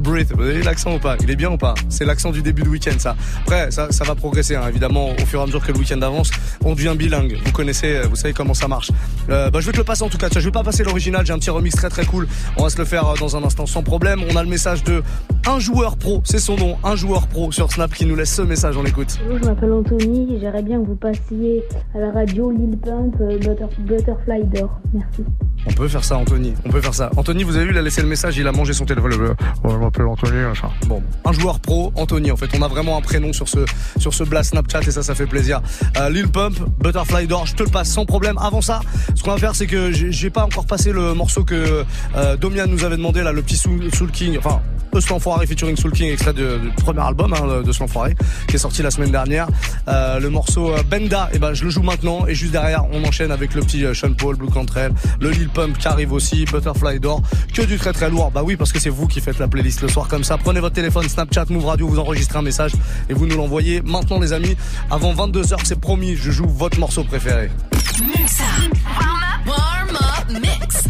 Breathe, 0.02 0.32
vous 0.36 0.44
avez 0.44 0.64
l'accent 0.64 0.96
ou 0.96 1.00
pas? 1.00 1.16
Il 1.22 1.30
est 1.32 1.36
bien 1.36 1.52
ou 1.52 1.58
pas? 1.58 1.74
C'est 1.90 2.06
l'accent 2.06 2.32
du 2.32 2.42
début 2.42 2.62
de 2.64 2.70
week-end 2.70 2.98
ça. 2.98 3.16
Après, 3.42 3.72
ça, 3.72 3.92
ça 3.92 4.04
va 4.04 4.16
progresser 4.16 4.56
hein, 4.56 4.64
évidemment 4.70 5.10
au 5.12 5.26
fur 5.26 5.40
et 5.40 5.44
à 5.44 5.46
mesure 5.46 5.66
que 5.66 5.72
le 5.72 5.78
week-end 5.80 6.02
avance. 6.02 6.30
On 6.64 6.74
devient 6.76 6.94
bilingue. 6.98 7.38
Vous 7.44 7.52
connaissez, 7.52 8.02
vous 8.10 8.16
savez 8.16 8.34
comment 8.34 8.54
ça 8.54 8.68
marche. 8.68 8.92
Euh, 9.30 9.50
bah, 9.50 9.60
je 9.60 9.66
vais 9.66 9.72
te 9.72 9.78
le 9.78 9.84
passer 9.84 10.04
en 10.04 10.10
tout 10.10 10.18
cas. 10.18 10.28
Je 10.32 10.40
vais 10.40 10.52
pas 10.52 10.64
passer 10.64 10.84
l'original. 10.84 11.26
J'ai 11.26 11.34
un 11.34 11.40
petit 11.40 11.50
remix 11.50 11.76
très 11.76 11.90
très 11.90 12.06
cool. 12.06 12.28
On 12.58 12.64
va 12.64 12.70
se 12.70 12.78
le 12.78 12.86
faire 12.86 13.08
euh, 13.08 13.16
dans 13.20 13.36
un 13.36 13.44
instant 13.44 13.66
sans 13.66 13.84
problème. 13.84 14.22
On 14.30 14.36
a 14.36 14.44
le 14.44 14.50
message 14.50 14.84
de 14.84 15.02
un 15.48 15.60
joueur 15.60 15.98
pro. 15.98 16.22
C'est 16.24 16.40
son 16.40 16.56
nom, 16.58 16.78
un 16.84 16.96
joueur 16.96 17.28
pro 17.28 17.52
sur 17.52 17.72
Snap 17.72 17.94
qui 17.94 18.06
nous 18.06 18.16
laisse 18.16 18.34
ce 18.34 18.44
message. 18.44 18.78
On 18.78 18.84
l'écoute. 18.84 19.18
Bonjour, 19.24 19.40
je 19.44 19.46
m'appelle 19.50 19.74
Anthony. 19.74 20.38
J'aimerais 20.40 20.64
bien 20.64 20.80
que 20.80 20.86
vous 20.86 20.96
passiez 20.96 21.64
à 21.96 22.00
la 22.00 22.12
radio 22.12 22.52
Lil 22.52 22.78
Pump 22.78 23.16
euh, 23.22 23.38
Butter- 23.40 23.76
Butterfly 23.80 24.44
d'or. 24.46 24.80
Merci. 24.94 25.24
On 25.70 25.74
peut 25.74 25.88
faire 25.88 26.04
ça, 26.04 26.18
Anthony. 26.18 26.54
On 26.66 26.70
peut 26.70 26.82
faire 26.82 26.94
ça. 26.94 27.10
Anthony, 27.18 27.44
vous 27.44 27.56
avez 27.56 27.66
vu, 27.66 27.72
il 27.72 27.78
a 27.78 27.82
laissé 27.82 28.02
le 28.02 28.08
message, 28.08 28.38
il 28.38 28.48
a 28.48 28.52
mangé 28.52 28.74
son 28.74 28.86
téléphone. 28.86 29.36
Oh, 29.64 29.70
je 29.70 29.76
m'appelle 29.76 30.06
Anthony. 30.06 30.38
machin. 30.44 30.70
Bon, 30.88 31.04
un 31.26 31.32
joueur 31.34 31.60
pro, 31.60 31.92
Anthony. 31.96 32.32
En 32.32 32.38
fait, 32.38 32.50
on 32.58 32.62
a 32.62 32.68
vraiment 32.68 32.98
un 32.98 33.02
prénom 33.02 33.34
sur 33.34 33.48
ce 33.48 33.60
sur 33.98 34.14
ce 34.14 34.24
blast 34.24 34.52
Snapchat 34.52 34.82
et 34.82 34.92
ça, 34.92 35.04
ça 35.04 35.14
fait 35.16 35.26
plaisir. 35.28 35.62
Euh, 35.98 36.10
Lil 36.10 36.30
Pump, 36.30 36.58
Butterfly 36.80 37.28
Door, 37.28 37.48
je 37.48 37.56
te 37.56 37.64
le 37.64 37.70
passe 37.70 37.90
sans 37.90 38.06
problème. 38.06 38.38
Avant 38.40 38.62
ça, 38.62 38.80
ce 39.16 39.24
qu'on 39.24 39.32
va 39.32 39.38
faire, 39.38 39.56
c'est 39.56 39.68
que 39.68 39.92
j'ai 39.92 40.12
j'ai 40.12 40.30
pas 40.30 40.44
encore 40.46 40.66
passé 40.66 40.92
le 40.92 41.14
morceau 41.14 41.44
que 41.44 41.84
euh, 42.16 42.38
Domian 42.38 42.68
nous 42.68 42.84
avait 42.84 42.98
demandé 42.98 43.22
là, 43.22 43.32
le 43.32 43.42
petit 43.42 43.58
Soul, 43.58 43.94
Soul 43.94 44.12
King. 44.12 44.38
Enfin, 44.38 44.62
Eux 44.98 45.02
l'enfoiré 45.12 45.46
featuring 45.46 45.78
Soul 45.78 45.92
King, 45.92 46.12
extrait 46.12 46.34
de- 46.34 46.58
du 46.58 46.70
premier 46.84 47.02
album 47.02 47.32
hein, 47.34 47.62
de 47.64 47.72
l'enfoiré 47.80 48.16
qui 48.48 48.56
est 48.56 48.60
sorti 48.60 48.82
la 48.82 48.90
semaine 48.90 49.12
dernière. 49.12 49.48
Euh, 49.88 50.20
le 50.20 50.30
morceau 50.32 50.72
euh, 50.74 50.82
Benda, 50.82 51.30
et 51.34 51.38
ben 51.40 51.54
je 51.54 51.66
le 51.66 51.70
joue 51.70 51.84
maintenant 51.84 52.26
et 52.26 52.34
juste 52.34 52.52
derrière 52.52 52.84
on 52.92 53.04
enchaîne 53.04 53.32
avec 53.32 53.54
le 53.54 53.62
petit 53.62 53.86
euh, 53.86 53.94
Sean 53.94 54.14
Paul, 54.14 54.36
Blue 54.38 54.50
Cantrell, 54.50 54.92
le 55.22 55.30
Lil 55.30 55.50
Pump 55.50 55.78
qui 55.78 55.88
arrive 55.88 56.14
aussi, 56.14 56.46
Butterfly 56.46 57.00
Door, 57.00 57.22
que 57.54 57.62
du 57.62 57.78
très 57.78 57.94
très 57.94 58.10
lourd. 58.10 58.32
Bah 58.32 58.42
oui 58.44 58.56
parce 58.56 58.72
que 58.72 58.80
c'est 58.80 58.90
vous 58.90 59.06
qui 59.08 59.22
faites 59.22 59.38
la 59.38 59.48
playlist 59.48 59.82
le 59.84 59.88
soir 59.88 60.08
comme 60.08 60.24
ça. 60.24 60.38
Prenez 60.40 60.60
votre 60.62 60.76
téléphone, 60.76 61.08
Snapchat, 61.08 61.46
Move 61.50 61.66
Radio, 61.66 61.88
vous 61.88 62.00
enregistrez 62.00 62.40
un 62.40 62.42
message 62.42 62.72
et 63.08 63.14
vous 63.14 63.28
nous 63.28 63.38
l'envoyez 63.38 63.82
maintenant 63.84 64.20
les 64.20 64.34
amis. 64.34 64.58
Avant 64.90 65.14
22h 65.14 65.60
c'est 65.64 65.80
promis, 65.80 66.16
je 66.16 66.32
joue 66.32 66.48
votre 66.48 66.80
morceau 66.80 67.04
préféré. 67.04 67.52
Warm 68.00 68.72
up. 68.72 69.48
Warm 69.48 69.96
up 69.96 70.42
mix. 70.42 70.88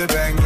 to 0.00 0.06
bang 0.06 0.39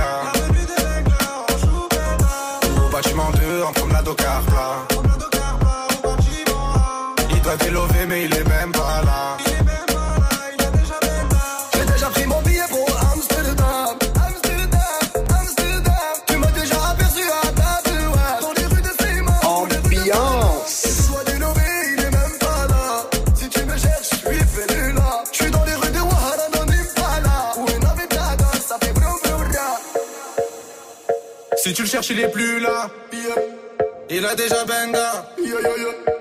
A 34.35 34.37
déjà 34.37 34.64
benga. 34.64 35.31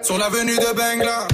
Sur 0.03 0.19
l'avenue 0.19 0.55
de 0.55 0.71
Bengla. 0.75 1.27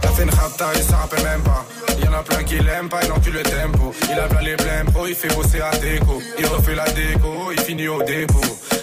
T'as 0.00 0.08
fait 0.08 0.24
une 0.24 0.30
rapta, 0.30 0.66
il 0.74 0.82
s'en 0.82 0.96
rappelle 0.96 1.22
même 1.22 1.42
pas. 1.44 1.64
Il 1.96 2.04
y 2.04 2.08
en 2.08 2.12
a 2.14 2.22
plein 2.24 2.42
qui 2.42 2.58
l'aiment 2.58 2.88
pas, 2.88 2.98
il 3.04 3.12
encule 3.12 3.34
le 3.34 3.42
tempo. 3.44 3.94
Il 4.10 4.18
a 4.18 4.26
plein 4.26 4.40
les 4.40 4.56
blèmes 4.56 4.90
pro, 4.92 5.06
il 5.06 5.14
fait 5.14 5.32
bosser 5.32 5.60
à 5.60 5.70
déco. 5.76 6.20
Il 6.40 6.46
refait 6.46 6.74
la 6.74 6.88
déco, 6.90 7.52
il 7.52 7.60
finit 7.60 7.86
au 7.86 8.02
dépôt. 8.02 8.40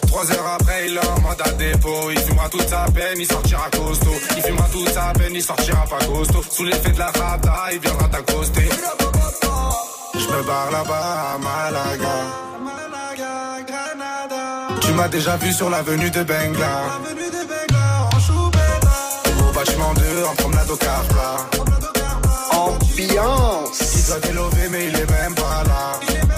Trois 0.08 0.32
heures 0.32 0.58
après, 0.62 0.88
il 0.88 0.96
est 0.96 1.06
en 1.06 1.20
mandat 1.20 1.52
dépôt. 1.58 2.10
Il 2.10 2.20
fumera 2.20 2.48
toute 2.48 2.70
sa 2.70 2.86
peine, 2.86 3.18
il 3.18 3.28
sortira 3.28 3.70
costaud. 3.70 4.16
Il 4.38 4.44
fumera 4.44 4.70
toute 4.72 4.90
sa 4.90 5.12
peine, 5.12 5.36
il 5.36 5.44
sortira 5.44 5.84
pas 5.90 6.06
costaud. 6.06 6.44
Sous 6.50 6.64
l'effet 6.64 6.92
de 6.92 7.00
la 7.00 7.08
rapta, 7.08 7.68
il 7.74 7.80
viendra 7.80 8.08
t'accoster. 8.08 8.70
Je 10.14 10.20
me 10.20 10.44
barre 10.44 10.72
là-bas 10.72 11.36
à 11.36 11.38
Malaga. 11.38 12.49
M'as 15.00 15.08
déjà 15.08 15.38
vu 15.38 15.54
sur 15.54 15.70
l'avenue 15.70 16.12
de 16.12 16.24
Bengla. 16.24 16.84
Au 19.48 19.54
bâtiment 19.54 19.94
2, 19.94 20.26
en 20.26 20.36
promenade 20.36 20.70
au 20.70 20.76
Carpla. 20.76 21.38
Ambiance. 22.52 23.96
Il 23.96 24.06
doit 24.08 24.20
délover, 24.20 24.68
mais 24.70 24.88
il 24.88 24.96
est 24.98 25.10
même 25.10 25.34
pas 25.36 25.64
là. 25.66 26.29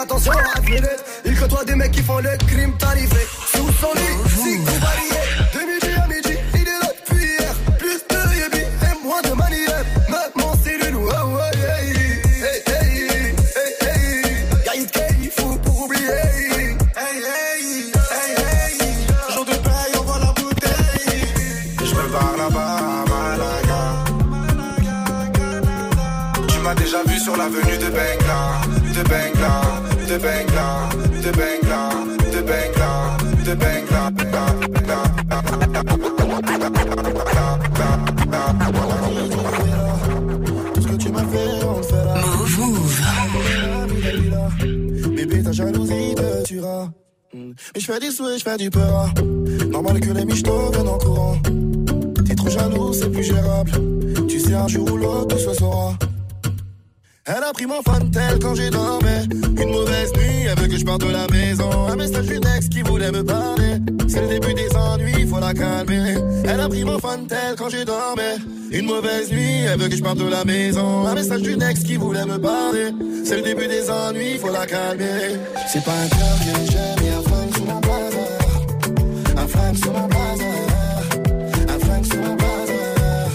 Attention 0.00 0.32
à 0.32 0.36
la. 0.36 0.88
Il 1.24 1.38
côtoie 1.38 1.64
des 1.64 1.74
mecs 1.74 1.92
qui 1.92 2.02
font 2.02 2.18
le 2.18 2.36
crime 2.46 2.76
tarifé. 2.78 3.39
Je 47.90 47.94
fais 47.94 48.00
du 48.00 48.12
souhait, 48.12 48.38
je 48.38 48.44
fais 48.44 48.56
du 48.56 48.70
peur. 48.70 49.12
Normal 49.70 50.00
que 50.00 50.10
les 50.10 50.24
michtos 50.24 50.70
viennent 50.72 50.88
en 50.88 50.98
courant. 50.98 51.36
T'es 52.26 52.34
trop 52.34 52.48
jaloux, 52.48 52.92
c'est 52.92 53.10
plus 53.10 53.24
gérable. 53.24 53.72
Tu 54.28 54.38
sais, 54.38 54.54
un 54.54 54.68
jour 54.68 54.92
ou 54.92 54.96
l'autre, 54.96 55.28
tout 55.28 55.38
se 55.38 55.54
saura. 55.54 55.94
Elle 57.26 57.42
a 57.42 57.52
pris 57.52 57.66
mon 57.66 57.82
fantel 57.82 58.38
quand 58.40 58.54
j'ai 58.54 58.70
dormi. 58.70 59.28
Une 59.60 59.72
mauvaise 59.72 60.12
nuit, 60.14 60.46
elle 60.48 60.58
veut 60.58 60.68
que 60.68 60.76
je 60.78 60.84
parte 60.84 61.00
de 61.00 61.10
la 61.10 61.26
maison. 61.28 61.88
Un 61.88 61.96
message 61.96 62.26
d'une 62.26 62.46
ex 62.56 62.68
qui 62.68 62.82
voulait 62.82 63.10
me 63.10 63.24
parler. 63.24 63.78
C'est 64.08 64.22
le 64.22 64.28
début 64.28 64.54
des 64.54 64.68
ennuis, 64.76 65.26
faut 65.26 65.40
la 65.40 65.52
calmer. 65.52 66.14
Elle 66.44 66.60
a 66.60 66.68
pris 66.68 66.84
mon 66.84 66.98
fantel 66.98 67.56
quand 67.58 67.70
j'ai 67.70 67.84
dormi. 67.84 68.22
Une 68.70 68.86
mauvaise 68.86 69.32
nuit, 69.32 69.64
elle 69.66 69.80
veut 69.80 69.88
que 69.88 69.96
je 69.96 70.02
parte 70.02 70.18
de 70.18 70.28
la 70.28 70.44
maison. 70.44 71.06
Un 71.06 71.14
message 71.14 71.42
d'une 71.42 71.62
ex 71.62 71.82
qui 71.82 71.96
voulait 71.96 72.24
me 72.24 72.38
parler. 72.38 72.92
C'est 73.24 73.36
le 73.36 73.42
début 73.42 73.66
des 73.66 73.90
ennuis, 73.90 74.38
faut 74.38 74.52
la 74.52 74.66
calmer. 74.66 75.38
C'est 75.72 75.84
pas 75.84 75.92
un 75.92 76.08
cœur 76.08 76.38
que 76.38 76.72
j'aime, 76.72 77.29
flingue 79.70 79.84
sous 79.84 79.90
mon 79.92 80.06
blazer. 80.08 80.46
Un 81.68 81.78
flingue 81.78 82.04
sous 82.04 82.18
mon 82.18 82.34
blazer. 82.34 83.30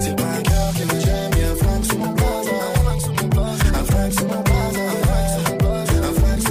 C'est 0.00 0.16
pas 0.16 0.22
un 0.22 0.42
cœur 0.42 0.72
que 0.74 1.00
j'aime, 1.00 1.32
et 1.38 1.44
un 1.44 1.54
flingue 1.54 1.84
sous 1.84 1.98
mon 1.98 2.12
blazer. 2.12 2.54
Un 2.74 2.80
flingue 2.82 3.00
sous 3.00 3.12
mon 3.12 3.28
blazer. 3.28 3.70
Un 3.72 3.84
flingue 3.84 4.12
sous 4.12 4.26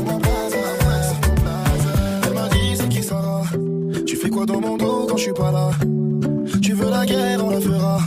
mon 0.04 0.18
blazer. 0.18 0.70
Elle 2.26 2.34
m'a 2.34 2.50
dit 2.50 2.76
c'est 2.76 2.90
qui 2.90 3.04
Sarah 3.04 3.44
Tu 4.06 4.16
fais 4.16 4.30
quoi 4.30 4.46
dans 4.46 4.62
mon 4.62 4.78
dos 4.78 5.08
quand 5.08 5.18
je 5.18 5.24
suis 5.24 5.34
pas 5.34 5.52
là? 5.52 5.72
Tu 6.62 6.74
veux 6.74 6.90
la 6.90 7.06
guerre, 7.06 7.46
on 7.46 7.50
la 7.52 7.62
fera 7.62 8.00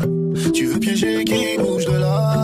Tu 0.52 0.66
veux 0.66 0.80
piéger 0.80 1.24
qui 1.24 1.56
bouge 1.58 1.84
de 1.86 1.98
là? 1.98 2.43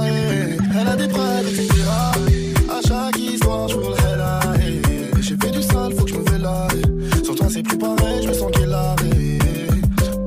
C'est 7.61 7.69
plus 7.69 7.79
pareil, 7.79 8.23
je 8.23 8.29
me 8.29 8.33
sens 8.33 8.51
qu'elle 8.53 8.73
a 8.73 8.97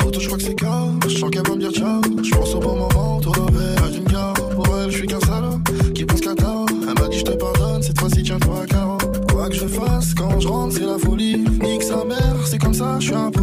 Auto, 0.06 0.20
je 0.20 0.26
crois 0.28 0.38
que 0.38 0.44
c'est 0.44 0.56
calme. 0.56 1.00
Je 1.08 1.18
sens 1.18 1.32
qu'elle 1.32 1.48
va 1.48 1.56
me 1.56 1.60
dire 1.60 1.72
ciao. 1.72 2.02
Je 2.24 2.30
pense 2.36 2.54
au 2.54 2.60
bon 2.60 2.76
moment, 2.76 3.20
tout 3.22 3.32
le 3.34 3.92
d'une 3.92 4.04
gare. 4.04 4.34
Pour 4.34 4.68
elle, 4.78 4.92
je 4.92 4.98
suis 4.98 5.08
qu'un 5.08 5.20
salaud 5.20 5.60
qui 5.96 6.06
pense 6.06 6.22
qu'à 6.22 6.36
tard. 6.36 6.66
Elle 6.70 7.02
m'a 7.02 7.10
dit, 7.10 7.20
je 7.20 7.26
te 7.26 7.32
pardonne, 7.32 7.82
cette 7.82 8.00
fois-ci, 8.00 8.24
tiens-toi 8.24 8.62
à 8.64 8.66
carreau. 8.66 8.98
Quoi 9.32 9.50
que 9.50 9.56
je 9.56 9.66
fasse, 9.66 10.14
quand 10.14 10.40
je 10.40 10.48
rentre, 10.48 10.76
c'est 10.76 10.86
la 10.86 11.00
folie. 11.00 11.44
Nique 11.62 11.84
sa 11.84 12.04
mère, 12.06 12.36
c'est 12.46 12.60
comme 12.60 12.74
ça, 12.74 12.98
je 13.00 13.06
suis 13.06 13.16
impoli. 13.16 13.43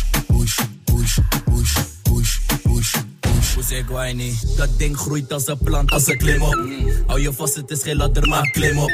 dat 4.55 4.69
ding 4.77 4.97
groeit 4.97 5.33
als 5.33 5.47
een 5.47 5.57
plant 5.57 5.91
als 5.91 6.07
een 6.07 6.17
klim 6.17 6.41
op. 6.41 6.57
Hou 7.07 7.21
je 7.21 7.33
vast 7.33 7.55
het 7.55 7.71
is 7.71 7.83
geen 7.83 7.95
ladder 7.95 8.27
maar 8.27 8.51
klim 8.51 8.77
op. 8.77 8.91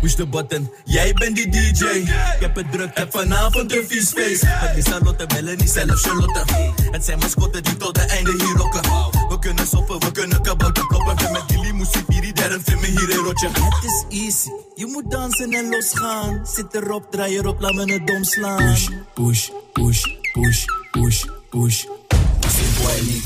Push 0.00 0.14
de 0.14 0.26
button. 0.26 0.70
Jij 0.84 1.12
bent 1.12 1.36
die 1.36 1.48
DJ 1.48 1.84
ik 1.84 2.40
heb 2.40 2.56
het 2.56 2.72
druk 2.72 2.90
heb 2.98 3.12
vanavond 3.12 3.72
een 3.72 3.84
vies 3.88 4.10
feest. 4.10 4.42
Het 4.44 4.76
is 4.76 4.92
Charlotte 4.92 5.26
bellen 5.26 5.56
niet 5.56 5.70
zelf 5.70 6.00
Charlotte. 6.00 6.44
Het 6.90 7.04
zijn 7.04 7.18
mascotten 7.18 7.62
die 7.62 7.76
tot 7.76 8.00
het 8.00 8.10
einde 8.10 8.30
hier 8.30 8.56
rocken. 8.56 8.80
We 9.28 9.38
kunnen 9.40 9.66
soppen 9.66 10.00
we 10.00 10.12
kunnen 10.12 10.42
kabouter 10.42 10.86
kloppen. 10.86 11.16
We 11.16 11.32
met 11.32 11.48
die 11.48 11.60
limousine 11.60 12.04
hier 12.08 12.20
die 12.20 12.32
derde 12.32 12.60
film 12.60 12.82
hier 12.82 13.10
in 13.10 13.16
rotje. 13.16 13.48
Het 13.48 13.84
is 13.84 14.24
easy. 14.24 14.50
Je 14.74 14.86
moet 14.86 15.10
dansen 15.10 15.52
en 15.52 15.68
losgaan. 15.68 16.46
Zit 16.46 16.74
erop 16.74 17.10
draai 17.10 17.36
erop 17.36 17.60
laat 17.60 17.74
me 17.74 17.92
het 17.92 18.06
dom 18.06 18.24
slaan. 18.24 18.56
Push 18.56 18.88
push 19.14 19.48
push 19.72 20.04
push 20.32 20.64
push 20.90 21.24
push. 21.50 21.84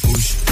Push, 0.03 0.52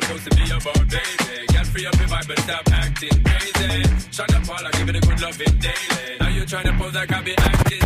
Supposed 0.00 0.30
to 0.30 0.36
be 0.36 0.44
about, 0.50 0.88
baby? 0.88 1.46
Girl, 1.52 1.64
free 1.64 1.86
up 1.86 1.96
your 1.96 2.08
vibe 2.08 2.28
and 2.28 2.38
stop 2.40 2.70
acting 2.70 3.16
crazy. 3.24 3.82
Shut 4.10 4.34
up, 4.34 4.48
I 4.50 4.70
give 4.76 4.88
it 4.90 4.96
a 4.96 5.00
good 5.00 5.20
loving 5.22 5.58
daily. 5.58 6.18
Now 6.20 6.28
you 6.28 6.42
tryna 6.42 6.78
pose 6.78 6.94
like 6.94 7.12
I 7.12 7.22
be 7.22 7.34
acting 7.38 7.85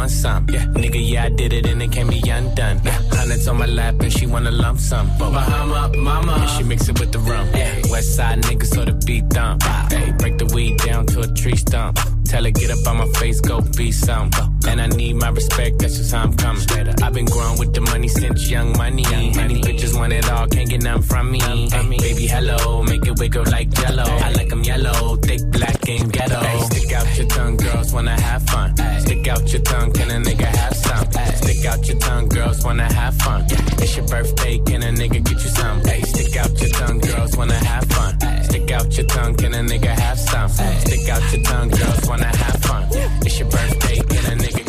want 0.00 0.10
some. 0.10 0.46
Nigga, 0.46 1.00
yeah, 1.12 1.24
I 1.24 1.28
did 1.28 1.52
it, 1.52 1.66
and 1.66 1.82
it 1.82 1.92
can't 1.92 2.08
be 2.08 2.20
undone. 2.28 2.78
Hundreds 3.12 3.46
on 3.48 3.58
my 3.58 3.66
lap, 3.66 3.94
and 4.00 4.12
she 4.12 4.26
wanna 4.26 4.50
lump 4.50 4.78
sum. 4.78 5.06
Bahama, 5.18 5.92
mama, 5.96 6.32
and 6.32 6.50
she 6.50 6.62
mix 6.62 6.88
it 6.88 6.98
with 6.98 7.12
the 7.12 7.18
rum. 7.18 7.46
Yeah, 7.54 7.90
West 7.90 8.16
side 8.16 8.42
nigga, 8.42 8.64
so 8.64 8.84
the 8.84 8.94
beat 9.06 9.28
dump. 9.28 9.62
Hey, 9.92 10.12
break 10.18 10.38
the 10.38 10.46
weed 10.54 10.78
down 10.78 11.06
to 11.06 11.20
a 11.20 11.28
tree 11.40 11.56
stump. 11.56 11.98
Tell 12.24 12.44
her, 12.44 12.50
get 12.50 12.70
up 12.70 12.86
on 12.86 12.96
my 12.98 13.08
face, 13.18 13.40
go 13.40 13.60
be 13.76 13.92
some. 13.92 14.30
And 14.68 14.80
I 14.80 14.86
need 14.88 15.14
my 15.14 15.30
respect, 15.30 15.78
that's 15.78 15.96
just 15.96 16.12
how 16.12 16.22
I'm 16.22 16.36
coming. 16.36 16.62
I've 17.02 17.14
been 17.14 17.26
growing 17.26 17.58
with 17.58 17.74
the 17.74 17.80
money 17.80 18.08
since 18.08 18.48
young 18.50 18.76
money. 18.76 19.04
Any 19.06 19.60
bitches 19.60 19.98
want 19.98 20.12
it 20.12 20.28
all, 20.30 20.46
can't 20.46 20.68
get 20.68 20.82
nothing 20.82 21.02
from 21.02 21.30
me. 21.30 21.40
Hey, 21.40 21.68
baby, 21.98 22.26
hello, 22.26 22.82
make 22.82 23.06
it 23.06 23.18
wiggle 23.18 23.44
like 23.46 23.70
jello. 23.70 24.04
I 24.04 24.30
like 24.32 24.52
'em 24.52 24.62
yellow, 24.62 25.16
thick, 25.16 25.40
black, 25.50 25.88
and 25.88 26.12
ghetto. 26.12 26.40
Hey, 26.40 26.60
stick 26.70 26.92
out 26.92 27.18
your 27.18 27.26
tongue, 27.28 27.56
girls 27.56 27.92
wanna 27.92 28.20
have 28.20 28.42
fun. 28.44 28.74
Stick 29.00 29.26
out 29.28 29.52
your 29.52 29.62
tongue, 29.62 29.92
can 29.92 30.10
a 30.10 30.18
nigga 30.28 30.46
have 30.46 30.76
some? 30.76 31.06
Stick 31.36 31.64
out 31.64 31.86
your 31.88 31.98
tongue, 31.98 32.28
girls 32.28 32.64
wanna 32.64 32.92
have 32.92 33.14
fun. 33.16 33.46
It's 33.82 33.96
your 33.96 34.06
birthday, 34.06 34.58
can 34.58 34.82
a 34.82 34.92
nigga 34.92 35.24
get 35.24 35.42
you 35.44 35.50
some? 35.50 35.80
Hey, 35.84 36.02
stick 36.02 36.36
out 36.36 36.60
your 36.60 36.70
tongue, 36.70 36.98
girls 36.98 37.36
wanna 37.36 37.54
have 37.54 37.84
fun. 37.86 38.44
Stick 38.44 38.70
out 38.70 38.96
your 38.96 39.06
tongue, 39.06 39.34
can 39.34 39.54
a 39.54 39.58
nigga 39.58 39.94
have 40.04 40.18
some? 40.18 40.48
Stick 40.48 41.08
out 41.08 41.32
your 41.32 41.42
tongue, 41.44 41.68
girls 41.70 42.08
wanna 42.08 42.36
have 42.36 42.62
fun. 42.62 42.86
It's 43.24 43.38
your 43.38 43.48
birthday, 43.48 43.96
can 43.96 44.24
a 44.32 44.36
nigga 44.42 44.59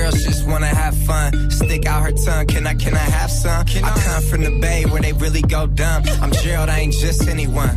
girls 0.00 0.24
just 0.24 0.46
wanna 0.46 0.66
have 0.66 0.96
fun. 1.08 1.50
Stick 1.50 1.84
out 1.86 2.02
her 2.02 2.12
tongue, 2.12 2.46
can 2.46 2.66
I, 2.66 2.74
can 2.74 2.94
I 2.94 3.06
have 3.18 3.30
some? 3.30 3.64
Can 3.66 3.84
I 3.84 3.90
come 3.90 4.22
from 4.22 4.40
the 4.44 4.58
bay 4.58 4.84
where 4.86 5.02
they 5.02 5.12
really 5.12 5.42
go 5.42 5.66
dumb. 5.66 6.02
I'm 6.22 6.32
Gerald, 6.32 6.70
I 6.70 6.80
ain't 6.80 6.94
just 6.94 7.28
anyone. 7.28 7.76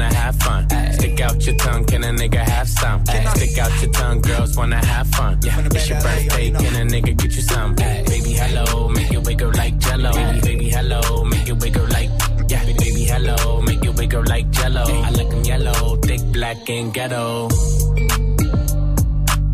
fun. 0.00 0.66
Stick 0.92 1.20
out 1.20 1.46
your 1.46 1.56
tongue, 1.56 1.84
can 1.84 2.04
a 2.04 2.12
nigga 2.12 2.38
have 2.38 2.68
some? 2.68 3.04
Stick 3.06 3.58
out 3.58 3.82
your 3.82 3.92
tongue, 3.92 4.20
girls 4.20 4.56
wanna 4.56 4.84
have 4.84 5.06
fun. 5.08 5.38
It's 5.42 5.88
your 5.88 6.00
birthday, 6.00 6.50
can 6.50 6.74
a 6.76 6.84
nigga 6.90 7.16
get 7.16 7.34
you 7.34 7.42
some? 7.42 7.74
Baby, 7.74 8.32
hello, 8.32 8.88
make 8.88 9.12
it 9.12 9.24
wiggle 9.26 9.52
like 9.54 9.78
jello. 9.78 10.12
Baby, 10.40 10.70
hello, 10.70 11.24
make 11.24 11.48
it 11.48 11.58
wiggle 11.60 11.86
like. 11.88 12.10
Yeah, 12.48 12.64
baby, 12.64 13.04
hello, 13.04 13.60
make 13.62 13.84
it 13.84 13.94
wiggle 13.96 14.24
like 14.24 14.50
jello. 14.50 14.84
I 14.84 15.10
like 15.10 15.32
'em 15.32 15.42
yellow, 15.44 15.96
thick, 15.96 16.20
black, 16.32 16.68
and 16.68 16.92
ghetto. 16.92 17.48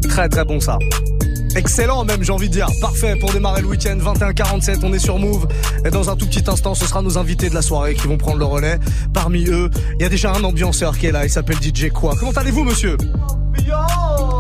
Très 0.09 0.28
très 0.28 0.45
bon 0.45 0.61
ça. 0.61 0.78
Excellent 1.57 2.05
même 2.05 2.23
j'ai 2.23 2.33
envie 2.33 2.49
de 2.49 2.55
dire. 2.55 2.69
Parfait 2.81 3.17
pour 3.17 3.33
démarrer 3.33 3.63
le 3.63 3.69
week-end 3.69 3.97
21-47 3.97 4.81
on 4.83 4.93
est 4.93 4.99
sur 4.99 5.19
Move 5.19 5.47
et 5.85 5.91
dans 5.91 6.11
un 6.11 6.17
tout 6.17 6.27
petit 6.27 6.45
instant 6.49 6.75
ce 6.75 6.87
sera 6.87 7.03
nos 7.03 7.19
invités 7.19 7.49
de 7.51 7.55
la 7.55 7.63
soirée 7.63 7.95
qui 7.95 8.07
vont 8.07 8.17
prendre 8.19 8.39
le 8.39 8.45
relais. 8.45 8.79
Parmi 9.13 9.47
eux 9.49 9.71
il 9.99 10.03
y 10.03 10.05
a 10.05 10.09
déjà 10.09 10.33
un 10.33 10.43
ambianceur 10.45 10.97
qui 10.99 11.07
est 11.07 11.13
là 11.13 11.25
il 11.25 11.31
s'appelle 11.31 11.59
DJ 11.63 11.91
Quoi. 11.91 12.15
Comment 12.19 12.33
allez-vous 12.33 12.65
monsieur? 12.65 12.97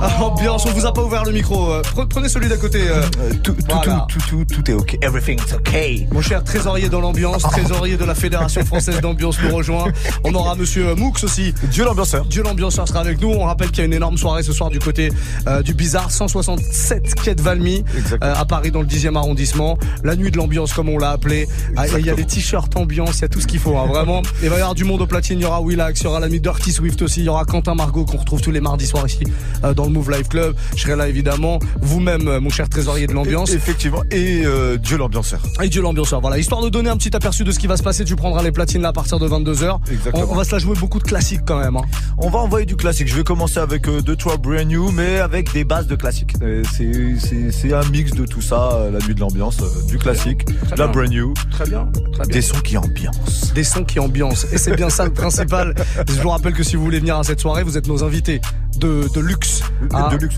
Ambiance, 0.20 0.66
on 0.66 0.70
vous 0.70 0.86
a 0.86 0.92
pas 0.92 1.02
ouvert 1.02 1.24
le 1.24 1.32
micro. 1.32 1.70
Euh, 1.70 1.82
pre- 1.82 2.06
Prenez 2.08 2.28
celui 2.28 2.48
d'à 2.48 2.56
côté. 2.56 2.82
euh. 2.88 3.02
Tout, 3.42 3.54
tout, 3.54 4.18
tout, 4.28 4.44
tout, 4.44 4.70
est 4.70 4.74
ok. 4.74 4.98
Everything's 5.02 5.52
okay. 5.52 6.06
Mon 6.12 6.20
cher 6.20 6.42
trésorier 6.44 6.88
dans 6.88 7.00
l'ambiance, 7.00 7.42
trésorier 7.50 7.96
de 7.96 8.04
la 8.04 8.14
Fédération 8.14 8.64
Française 8.64 9.00
d'Ambiance 9.00 9.36
nous 9.42 9.54
rejoint. 9.54 9.86
On 10.24 10.34
aura 10.34 10.54
monsieur 10.54 10.94
Moux 10.94 11.12
aussi. 11.22 11.54
Dieu 11.70 11.84
l'ambianceur. 11.84 12.24
Dieu 12.26 12.42
l'ambianceur 12.42 12.86
sera 12.88 13.00
avec 13.00 13.20
nous. 13.20 13.28
On 13.30 13.44
rappelle 13.44 13.68
qu'il 13.70 13.78
y 13.78 13.82
a 13.82 13.84
une 13.86 13.92
énorme 13.92 14.16
soirée 14.18 14.42
ce 14.42 14.52
soir 14.52 14.70
du 14.70 14.78
côté 14.78 15.10
euh, 15.46 15.62
du 15.62 15.74
Bizarre 15.74 16.10
167 16.10 17.14
quai 17.22 17.34
de 17.34 17.42
Valmy 17.42 17.84
euh, 18.12 18.34
à 18.34 18.44
Paris 18.44 18.70
dans 18.70 18.80
le 18.80 18.86
10e 18.86 19.16
arrondissement. 19.16 19.78
La 20.04 20.16
nuit 20.16 20.30
de 20.30 20.36
l'ambiance 20.36 20.72
comme 20.72 20.88
on 20.88 20.98
l'a 20.98 21.10
appelé. 21.10 21.46
Ah, 21.76 21.84
Il 21.98 22.04
y 22.06 22.10
a 22.10 22.14
des 22.14 22.24
t-shirts 22.24 22.76
ambiance, 22.76 23.18
il 23.18 23.22
y 23.22 23.24
a 23.24 23.28
tout 23.28 23.40
ce 23.40 23.46
qu'il 23.46 23.60
faut 23.60 23.76
hein, 23.76 23.86
vraiment. 23.86 24.22
Il 24.42 24.48
va 24.48 24.56
y 24.56 24.60
avoir 24.60 24.74
du 24.74 24.84
monde 24.84 25.02
au 25.02 25.06
platine, 25.06 25.38
il 25.38 25.42
y 25.42 25.46
aura 25.46 25.60
Willax, 25.60 26.00
il 26.00 26.04
y 26.04 26.06
aura 26.06 26.20
l'ami 26.20 26.40
Dirty 26.40 26.72
Swift 26.72 27.02
aussi, 27.02 27.20
il 27.20 27.26
y 27.26 27.28
aura 27.28 27.44
Quentin 27.44 27.74
Margot 27.74 28.04
qu'on 28.04 28.18
retrouve 28.18 28.40
tous 28.40 28.50
les 28.50 28.60
mardis 28.60 28.86
soirs 28.86 29.06
ici 29.06 29.24
euh, 29.64 29.74
dans 29.74 29.84
le 29.84 29.90
Move 29.92 30.10
Live 30.10 30.28
Club. 30.28 30.54
Je 30.76 30.82
serai 30.82 30.96
là 30.96 31.08
évidemment. 31.08 31.58
Vous-même, 31.80 32.26
euh, 32.28 32.40
mon 32.40 32.50
cher 32.50 32.68
trésorier 32.68 33.06
de 33.06 33.12
l'ambiance. 33.12 33.50
Effectivement. 33.52 34.02
Et 34.10 34.42
euh, 34.44 34.76
Dieu 34.78 34.96
l'ambianceur. 34.96 35.40
Et 35.62 35.68
Dieu 35.68 35.82
l'ambianceur, 35.82 36.20
voilà. 36.20 36.38
Histoire 36.38 36.62
de 36.62 36.68
donner 36.68 36.90
un 36.90 36.96
petit 36.96 37.14
aperçu 37.14 37.44
de 37.44 37.52
ce 37.52 37.58
qui 37.58 37.66
va 37.66 37.76
se 37.76 37.82
passer, 37.82 38.04
tu 38.04 38.16
prendras 38.16 38.42
les 38.42 38.52
platines 38.52 38.82
là 38.82 38.88
à 38.88 38.92
partir 38.92 39.18
de 39.18 39.28
22h. 39.28 39.78
Exactement. 39.90 40.26
On, 40.28 40.32
on 40.32 40.36
va 40.36 40.44
se 40.44 40.52
la 40.52 40.58
jouer 40.58 40.74
beaucoup 40.78 40.98
de 40.98 41.04
classiques 41.04 41.42
quand 41.46 41.58
même. 41.60 41.76
hein. 41.76 41.82
On 42.18 42.30
va 42.30 42.38
envoyer 42.40 42.66
du 42.66 42.76
classique. 42.76 43.08
Je 43.08 43.16
vais 43.16 43.24
commencer 43.24 43.58
avec 43.60 43.88
euh, 43.88 44.00
deux 44.02 44.16
trois 44.16 44.36
brand 44.36 44.66
new, 44.66 44.90
mais 44.90 45.18
avec 45.18 45.52
des 45.52 45.64
bases 45.64 45.86
de 45.86 45.94
classique. 45.96 46.34
C'est 46.72 47.72
un 47.72 47.84
mix 47.90 48.12
de 48.12 48.26
tout 48.26 48.40
ça, 48.42 48.88
la 48.92 48.98
nuit 49.06 49.14
de 49.14 49.20
l'ambiance, 49.20 49.58
du 49.86 49.98
classique, 49.98 50.46
de 50.46 50.76
la 50.78 50.86
brand 50.88 51.08
new, 51.08 51.32
Très 51.50 51.64
bien, 51.66 51.86
très 52.12 52.24
bien. 52.26 52.32
des 52.34 52.42
sons 52.42 52.60
qui 52.60 52.76
ambiancent. 52.76 53.52
Des 53.54 53.64
sons 53.64 53.84
qui 53.84 53.98
ambiancent. 54.00 54.46
Et 54.52 54.58
c'est 54.58 54.74
bien 54.74 54.90
ça 54.90 55.04
le 55.04 55.12
principal. 55.12 55.74
Je 56.08 56.20
vous 56.20 56.28
rappelle 56.30 56.52
que 56.54 56.62
si 56.62 56.76
vous 56.76 56.84
voulez 56.84 56.98
venir 57.00 57.16
à 57.16 57.24
cette 57.24 57.40
soirée, 57.40 57.62
vous 57.62 57.76
êtes 57.78 57.86
nos 57.88 58.04
invités 58.04 58.40
de, 58.78 59.06
de 59.14 59.20
luxe. 59.20 59.62
Hein. 59.92 60.08
de 60.10 60.16
luxe. 60.16 60.36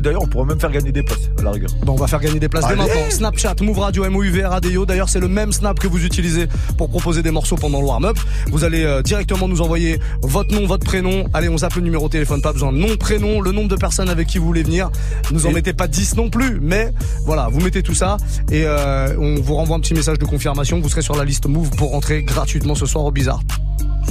D'ailleurs, 0.00 0.22
on 0.22 0.26
pourrait 0.26 0.46
même 0.46 0.60
faire 0.60 0.70
gagner 0.70 0.92
des 0.92 1.02
places 1.02 1.30
à 1.38 1.42
la 1.42 1.50
rigueur. 1.50 1.70
Bon, 1.84 1.92
on 1.92 1.96
va 1.96 2.06
faire 2.06 2.20
gagner 2.20 2.40
des 2.40 2.48
places 2.48 2.66
dès 2.68 2.76
maintenant. 2.76 2.94
Snapchat, 3.10 3.56
Move 3.62 3.78
Radio, 3.78 4.08
MOUV, 4.10 4.44
RADIO. 4.44 4.86
D'ailleurs, 4.86 5.08
c'est 5.08 5.20
le 5.20 5.28
même 5.28 5.52
snap 5.52 5.78
que 5.78 5.86
vous 5.86 6.04
utilisez 6.04 6.46
pour 6.78 6.88
proposer 6.88 7.22
des 7.22 7.30
morceaux 7.30 7.56
pendant 7.56 7.80
le 7.80 7.86
warm-up. 7.86 8.16
Vous 8.50 8.64
allez 8.64 8.84
euh, 8.84 9.02
directement 9.02 9.48
nous 9.48 9.60
envoyer 9.62 9.98
votre 10.22 10.54
nom, 10.54 10.66
votre 10.66 10.84
prénom. 10.84 11.26
Allez, 11.32 11.48
on 11.48 11.58
zappe 11.58 11.74
le 11.76 11.82
numéro 11.82 12.06
de 12.06 12.12
téléphone, 12.12 12.42
pas 12.42 12.52
besoin 12.52 12.72
nom, 12.72 12.96
prénom, 12.96 13.40
le 13.40 13.52
nombre 13.52 13.68
de 13.68 13.76
personnes 13.76 14.08
avec 14.08 14.28
qui 14.28 14.38
vous 14.38 14.46
voulez 14.46 14.62
venir. 14.62 14.90
Nous 15.30 15.46
en 15.46 15.50
Et- 15.50 15.54
mettez 15.54 15.72
pas 15.72 15.88
10 15.88 16.16
non 16.16 16.30
plus, 16.30 16.58
mais 16.60 16.92
voilà, 17.24 17.48
vous 17.50 17.60
mettez 17.60 17.82
tout 17.82 17.94
ça 17.94 18.16
et 18.50 18.64
euh, 18.64 19.14
on 19.18 19.36
vous 19.40 19.54
renvoie 19.54 19.76
un 19.76 19.80
petit 19.80 19.94
message 19.94 20.18
de 20.18 20.24
confirmation. 20.24 20.80
Vous 20.80 20.88
serez 20.88 21.02
sur 21.02 21.16
la 21.16 21.24
liste 21.24 21.46
Move 21.46 21.70
pour 21.70 21.90
rentrer 21.90 22.22
gratuitement 22.22 22.74
ce 22.74 22.86
soir 22.86 23.04
au 23.04 23.10
Bizarre. 23.10 23.40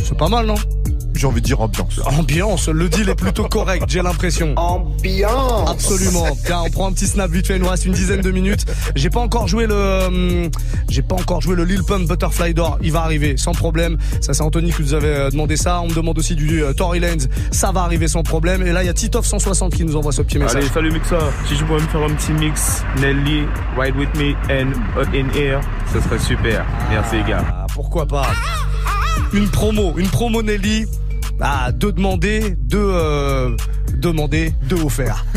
C'est 0.03 0.17
pas 0.17 0.29
mal, 0.29 0.45
non? 0.45 0.55
J'ai 1.15 1.27
envie 1.27 1.41
de 1.41 1.45
dire 1.45 1.61
ambiance. 1.61 1.99
Ambiance, 2.05 2.69
le 2.69 2.89
deal 2.89 3.09
est 3.09 3.15
plutôt 3.15 3.47
correct, 3.47 3.85
j'ai 3.87 4.01
l'impression. 4.01 4.53
Ambiance. 4.55 5.69
Absolument. 5.69 6.25
Tiens, 6.45 6.63
on 6.65 6.69
prend 6.69 6.87
un 6.87 6.91
petit 6.91 7.07
snap 7.07 7.31
vite 7.31 7.47
fait, 7.47 7.55
il 7.55 7.61
nous 7.61 7.69
reste 7.69 7.85
une 7.85 7.93
dizaine 7.93 8.21
de 8.21 8.31
minutes. 8.31 8.65
J'ai 8.95 9.09
pas 9.09 9.19
encore 9.19 9.47
joué 9.47 9.67
le, 9.67 10.05
hum, 10.05 10.49
j'ai 10.89 11.01
pas 11.01 11.15
encore 11.15 11.41
joué 11.41 11.55
le 11.55 11.65
Lil 11.65 11.83
Pump 11.83 12.07
Butterfly 12.07 12.53
Door. 12.53 12.79
Il 12.81 12.91
va 12.91 13.01
arriver 13.01 13.37
sans 13.37 13.53
problème. 13.53 13.97
Ça, 14.21 14.33
c'est 14.33 14.43
Anthony 14.43 14.71
qui 14.71 14.81
nous 14.81 14.93
avait 14.93 15.07
euh, 15.07 15.29
demandé 15.29 15.57
ça. 15.57 15.81
On 15.81 15.87
me 15.87 15.93
demande 15.93 16.17
aussi 16.17 16.35
du 16.35 16.63
euh, 16.63 16.73
Tory 16.73 16.99
Lanez. 16.99 17.25
Ça 17.51 17.71
va 17.71 17.81
arriver 17.81 18.07
sans 18.07 18.23
problème. 18.23 18.65
Et 18.65 18.71
là, 18.71 18.83
il 18.83 18.87
y 18.87 18.89
a 18.89 18.93
Titoff 18.93 19.25
160 19.25 19.75
qui 19.75 19.85
nous 19.85 19.95
envoie 19.95 20.11
ce 20.11 20.21
petit 20.21 20.39
message. 20.39 20.57
Allez, 20.57 20.67
salut 20.67 20.91
Mixa. 20.91 21.19
Si 21.47 21.55
je 21.55 21.63
pouvais 21.63 21.81
me 21.81 21.87
faire 21.87 22.03
un 22.03 22.13
petit 22.13 22.33
mix, 22.33 22.83
Nelly, 22.99 23.43
Ride 23.77 23.95
With 23.95 24.09
Me 24.17 24.33
and 24.49 24.71
Hot 24.97 25.15
in 25.15 25.29
Air, 25.39 25.61
ce 25.93 25.99
serait 26.01 26.19
super. 26.19 26.65
Merci 26.89 27.17
les 27.17 27.23
gars. 27.23 27.43
Ah, 27.47 27.65
pourquoi 27.73 28.05
pas? 28.05 28.27
Une 29.33 29.49
promo, 29.49 29.93
une 29.97 30.07
promo 30.07 30.41
Nelly. 30.41 30.85
Ah, 31.39 31.71
deux 31.71 31.91
demandés, 31.91 32.55
deux 32.57 32.77
euh, 32.79 33.55
demandés, 33.95 34.53
deux 34.63 34.81
offerts. 34.81 35.25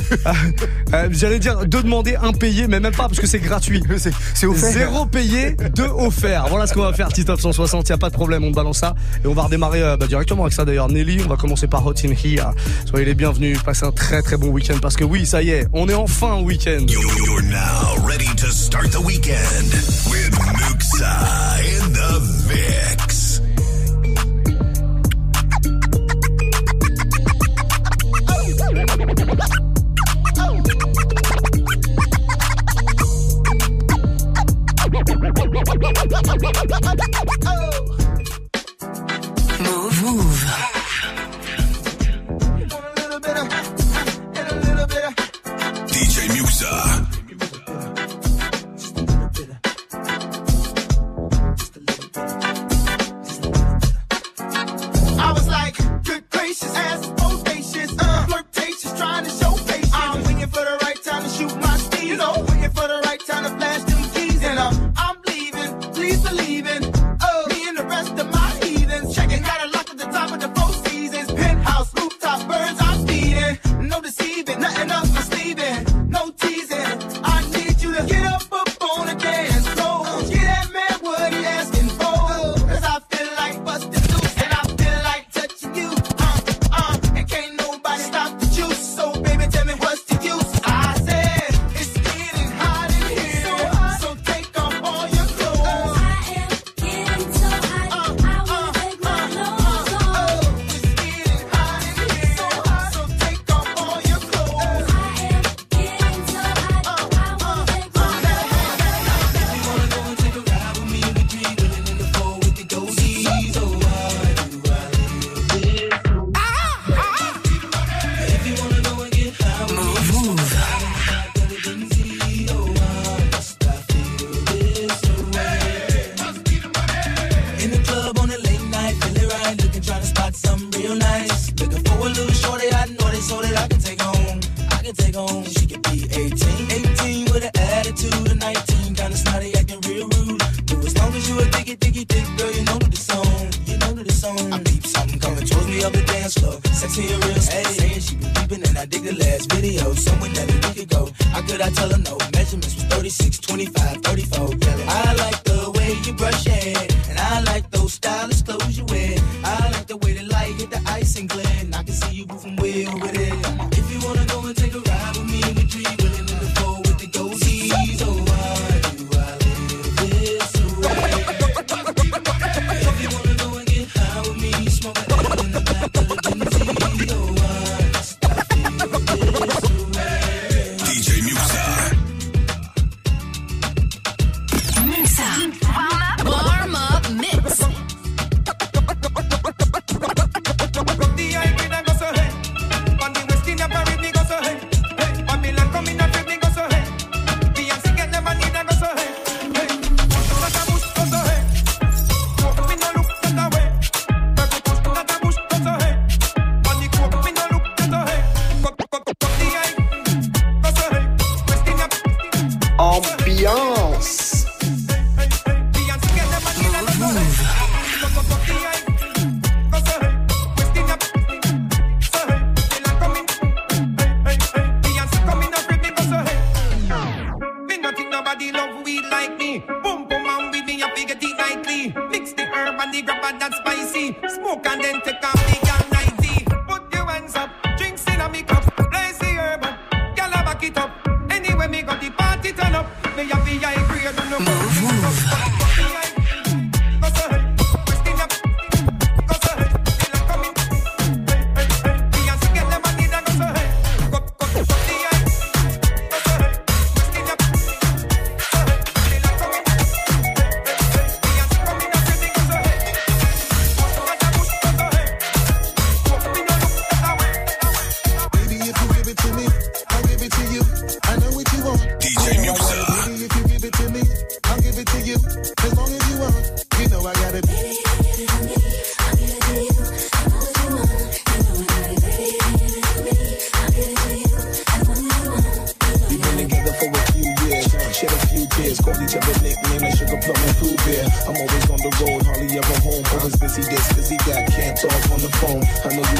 Euh, 0.94 1.08
J'allais 1.10 1.40
dire 1.40 1.66
deux 1.66 1.82
demandés, 1.82 2.14
un 2.14 2.32
payé, 2.32 2.68
mais 2.68 2.78
même 2.78 2.94
pas 2.94 3.08
parce 3.08 3.18
que 3.18 3.26
c'est 3.26 3.40
gratuit. 3.40 3.82
C'est 4.34 4.46
offert. 4.46 4.70
Zéro 4.70 5.04
payé, 5.04 5.56
deux 5.74 5.88
offerts. 5.88 6.46
Voilà 6.48 6.68
ce 6.68 6.74
qu'on 6.74 6.82
va 6.82 6.92
faire, 6.92 7.08
Titoff 7.08 7.40
160. 7.40 7.88
Y 7.88 7.92
a 7.92 7.98
pas 7.98 8.08
de 8.08 8.14
problème, 8.14 8.44
on 8.44 8.52
te 8.52 8.56
balance 8.56 8.78
ça 8.78 8.94
et 9.24 9.26
on 9.26 9.34
va 9.34 9.42
redémarrer 9.42 9.82
euh, 9.82 9.96
bah, 9.96 10.06
directement 10.06 10.44
avec 10.44 10.54
ça 10.54 10.64
d'ailleurs. 10.64 10.88
Nelly, 10.88 11.20
on 11.24 11.28
va 11.28 11.36
commencer 11.36 11.66
par 11.66 11.84
Hot 11.84 11.94
in 12.04 12.12
Here. 12.12 12.52
Soyez 12.88 13.04
les 13.04 13.14
bienvenus, 13.14 13.60
passez 13.64 13.84
un 13.84 13.90
très 13.90 14.22
très 14.22 14.36
bon 14.36 14.48
week-end 14.48 14.78
parce 14.80 14.94
que 14.94 15.04
oui, 15.04 15.26
ça 15.26 15.42
y 15.42 15.50
est, 15.50 15.66
on 15.72 15.88
est 15.88 15.94
enfin 15.94 16.34
au 16.34 16.44
week-end. 16.44 16.86
You're 16.86 17.42
now 17.42 18.06
ready 18.06 18.32
to 18.36 18.46
start 18.46 18.90
the 18.92 19.04
weekend 19.04 19.72
with 20.08 20.30
Muxa 20.30 21.18
in 21.58 21.92
the 21.92 22.20
mix. 22.48 22.85
Oh. 29.28 29.56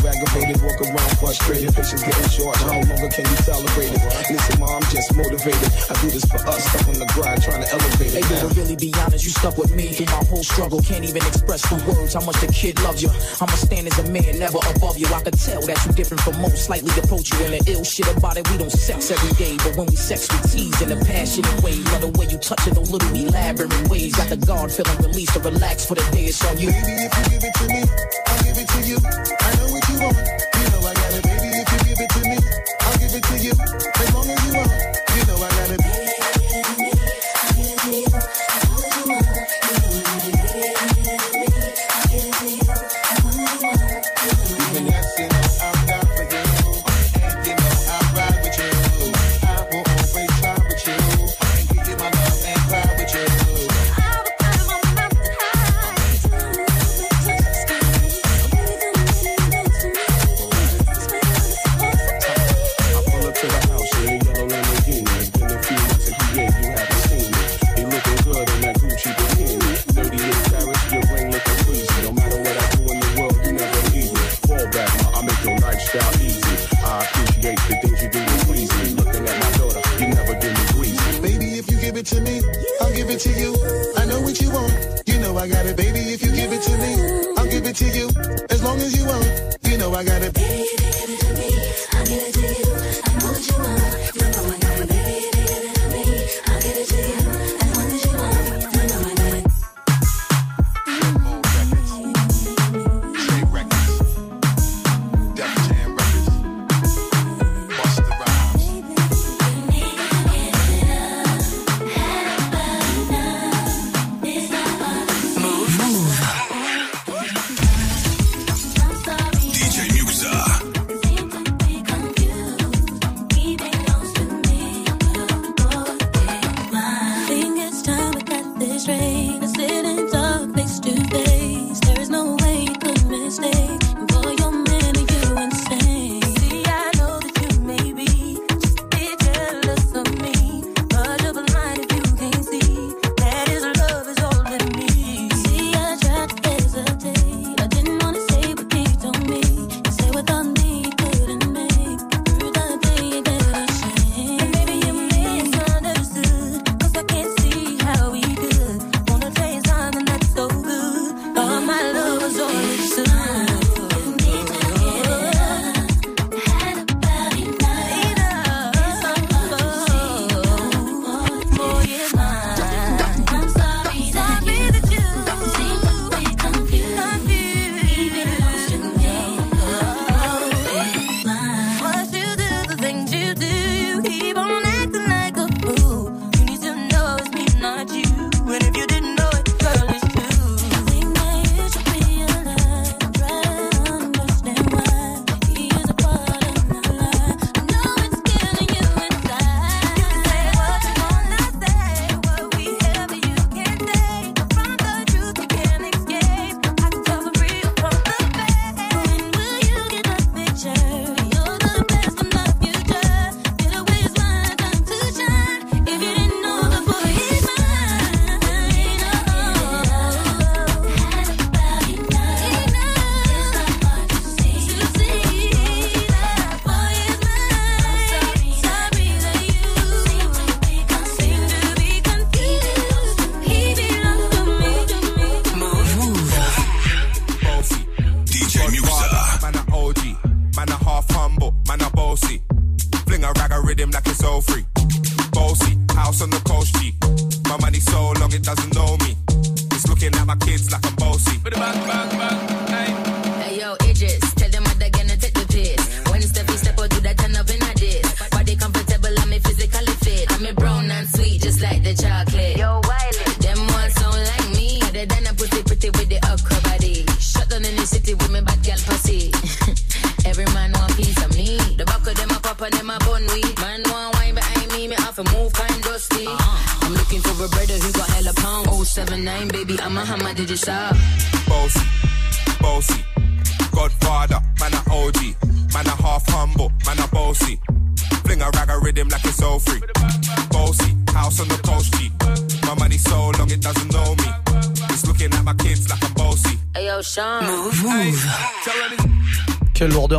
aggravated, 0.07 0.63
walk 0.63 0.81
around 0.81 1.13
frustrated. 1.19 1.75
Patience 1.75 2.03
getting 2.03 2.31
short, 2.31 2.57
how 2.63 2.79
longer 2.79 3.11
can 3.11 3.27
you 3.27 3.39
tolerate 3.43 3.93
it? 3.93 4.03
Listen, 4.31 4.61
ma, 4.61 4.81
just 4.89 5.15
motivated. 5.15 5.71
I 5.91 5.95
do 6.01 6.09
this 6.11 6.25
for 6.25 6.41
us, 6.47 6.63
stuck 6.71 6.87
on 6.89 6.99
the 7.03 7.09
grind, 7.13 7.43
trying 7.43 7.63
to 7.63 7.69
elevate 7.69 8.15
it. 8.15 8.25
Hey, 8.25 8.41
yo, 8.41 8.49
really 8.55 8.77
be 8.77 8.95
honest, 9.03 9.25
you 9.25 9.31
stuck 9.31 9.59
with 9.59 9.75
me 9.75 9.93
through 9.93 10.07
my 10.07 10.23
whole 10.31 10.43
struggle. 10.43 10.81
Can't 10.81 11.05
even 11.05 11.23
express 11.27 11.63
the 11.69 11.77
words 11.91 12.15
how 12.15 12.25
much 12.25 12.39
the 12.41 12.49
kid 12.49 12.81
loves 12.83 13.03
you. 13.03 13.11
I'ma 13.41 13.57
stand 13.59 13.87
as 13.87 13.99
a 13.99 14.07
man, 14.11 14.39
never 14.39 14.59
above 14.77 14.99
you. 14.99 15.07
I 15.13 15.21
could 15.23 15.39
tell 15.39 15.61
that 15.67 15.79
you're 15.85 15.95
different 15.95 16.23
from 16.23 16.41
most, 16.41 16.65
slightly 16.67 16.91
approach 17.03 17.33
you. 17.33 17.45
in 17.47 17.51
the 17.59 17.63
ill 17.73 17.85
shit 17.85 18.09
about 18.17 18.37
it, 18.37 18.49
we 18.51 18.59
don't 18.59 18.73
sex 18.73 19.11
every 19.11 19.33
day, 19.37 19.57
but 19.59 19.77
when 19.77 19.87
we 19.87 19.97
sex, 19.97 20.29
we 20.31 20.39
tease 20.49 20.81
in 20.83 20.93
a 20.93 20.99
passionate 21.05 21.63
way. 21.63 21.77
Love 21.93 22.03
the 22.03 22.13
way 22.19 22.27
you 22.27 22.39
touch 22.39 22.67
it, 22.67 22.75
those 22.75 22.91
little 22.91 23.13
elaborate 23.15 23.89
ways. 23.89 24.15
Got 24.15 24.29
the 24.29 24.37
guard 24.37 24.71
feeling 24.71 24.99
released 24.99 25.35
to 25.35 25.41
relax 25.41 25.85
for 25.85 25.95
the 25.95 26.07
day 26.13 26.27
it's 26.27 26.45
on 26.45 26.59
you. 26.59 26.71
Baby, 26.71 27.07
if 27.07 27.13
you 27.17 27.25
give 27.31 27.45
it 27.45 27.55
to 27.55 27.67
me, 27.69 27.83
I'll 28.27 28.43
give 28.45 28.59
it 28.59 28.69
to 28.69 28.81
you. 28.87 28.99
I 29.03 29.51
know 29.57 29.66
woman. 30.01 30.56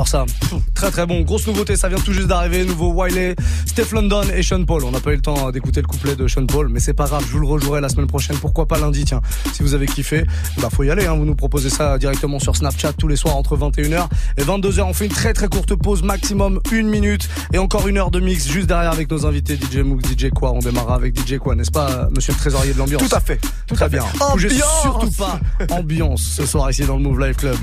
Ça. 0.08 0.24
Pff, 0.26 0.54
Très 0.74 0.90
très 0.90 1.06
bon. 1.06 1.22
Grosse 1.22 1.46
nouveauté, 1.48 1.76
ça 1.76 1.90
vient 1.90 1.98
tout 1.98 2.14
juste 2.14 2.28
d'arriver. 2.28 2.64
Nouveau 2.64 2.94
Wiley, 2.94 3.36
Steph 3.66 3.88
London 3.92 4.22
et 4.34 4.42
Sean 4.42 4.64
Paul. 4.64 4.86
On 4.86 4.92
n'a 4.92 5.02
pas 5.02 5.12
eu 5.12 5.16
le 5.16 5.22
temps 5.22 5.52
d'écouter 5.52 5.82
le 5.82 5.88
couplet 5.88 6.16
de 6.16 6.28
Sean 6.30 6.46
Paul, 6.46 6.70
mais 6.70 6.80
c'est 6.80 6.94
pas 6.94 7.08
grave, 7.08 7.24
je 7.28 7.32
vous 7.34 7.40
le 7.40 7.48
rejouerai 7.48 7.82
la 7.82 7.90
semaine 7.90 8.08
prochaine. 8.08 8.38
Pourquoi 8.38 8.68
pas 8.68 8.78
lundi, 8.78 9.04
tiens. 9.04 9.20
Si 9.54 9.64
vous 9.64 9.74
avez 9.74 9.86
kiffé, 9.86 10.26
bah 10.62 10.70
faut 10.74 10.84
y 10.84 10.90
aller. 10.92 11.06
Hein. 11.08 11.16
Vous 11.16 11.26
nous 11.26 11.36
proposez 11.36 11.70
ça 11.70 11.98
directement 11.98 12.40
sur 12.40 12.56
Snapchat 12.56 12.94
tous 12.94 13.10
les 13.10 13.18
soirs 13.18 13.36
entre 13.36 13.58
21h 13.58 14.08
et 14.38 14.44
22h. 14.44 14.82
On 14.84 14.94
fait 14.94 15.08
une 15.08 15.12
très 15.12 15.34
très 15.34 15.50
courte 15.50 15.76
pause, 15.76 16.04
maximum 16.04 16.62
une 16.72 16.88
minute 16.88 17.28
et 17.52 17.58
encore 17.58 17.88
une 17.90 17.98
heure 17.98 18.12
de 18.12 18.22
mix 18.22 18.48
juste 18.48 18.68
derrière 18.68 18.92
avec 18.94 19.12
nos 19.12 19.26
invités 19.26 19.56
DJ 19.58 19.80
Mook, 19.80 20.02
DJ 20.06 20.30
Quoi. 20.30 20.54
On 20.54 20.60
démarrera 20.60 20.96
avec 20.96 21.20
DJ 21.20 21.38
Quoi, 21.38 21.56
n'est-ce 21.56 21.72
pas, 21.72 22.08
monsieur 22.16 22.32
le 22.32 22.40
trésorier 22.40 22.72
de 22.74 22.78
l'ambiance? 22.78 23.02
Tout 23.10 23.14
à 23.16 23.20
fait. 23.20 23.42
Tout 23.68 23.76
Très 23.76 23.86
à 23.86 23.90
fait. 23.90 23.98
bien. 23.98 24.06
Bougez 24.32 24.50
surtout 24.82 25.12
pas 25.12 25.40
ambiance 25.70 26.22
ce 26.38 26.46
soir 26.46 26.72
ici 26.72 26.84
dans 26.86 26.96
le 26.96 27.04
Move 27.04 27.20
Life 27.20 27.36
Club. 27.38 27.58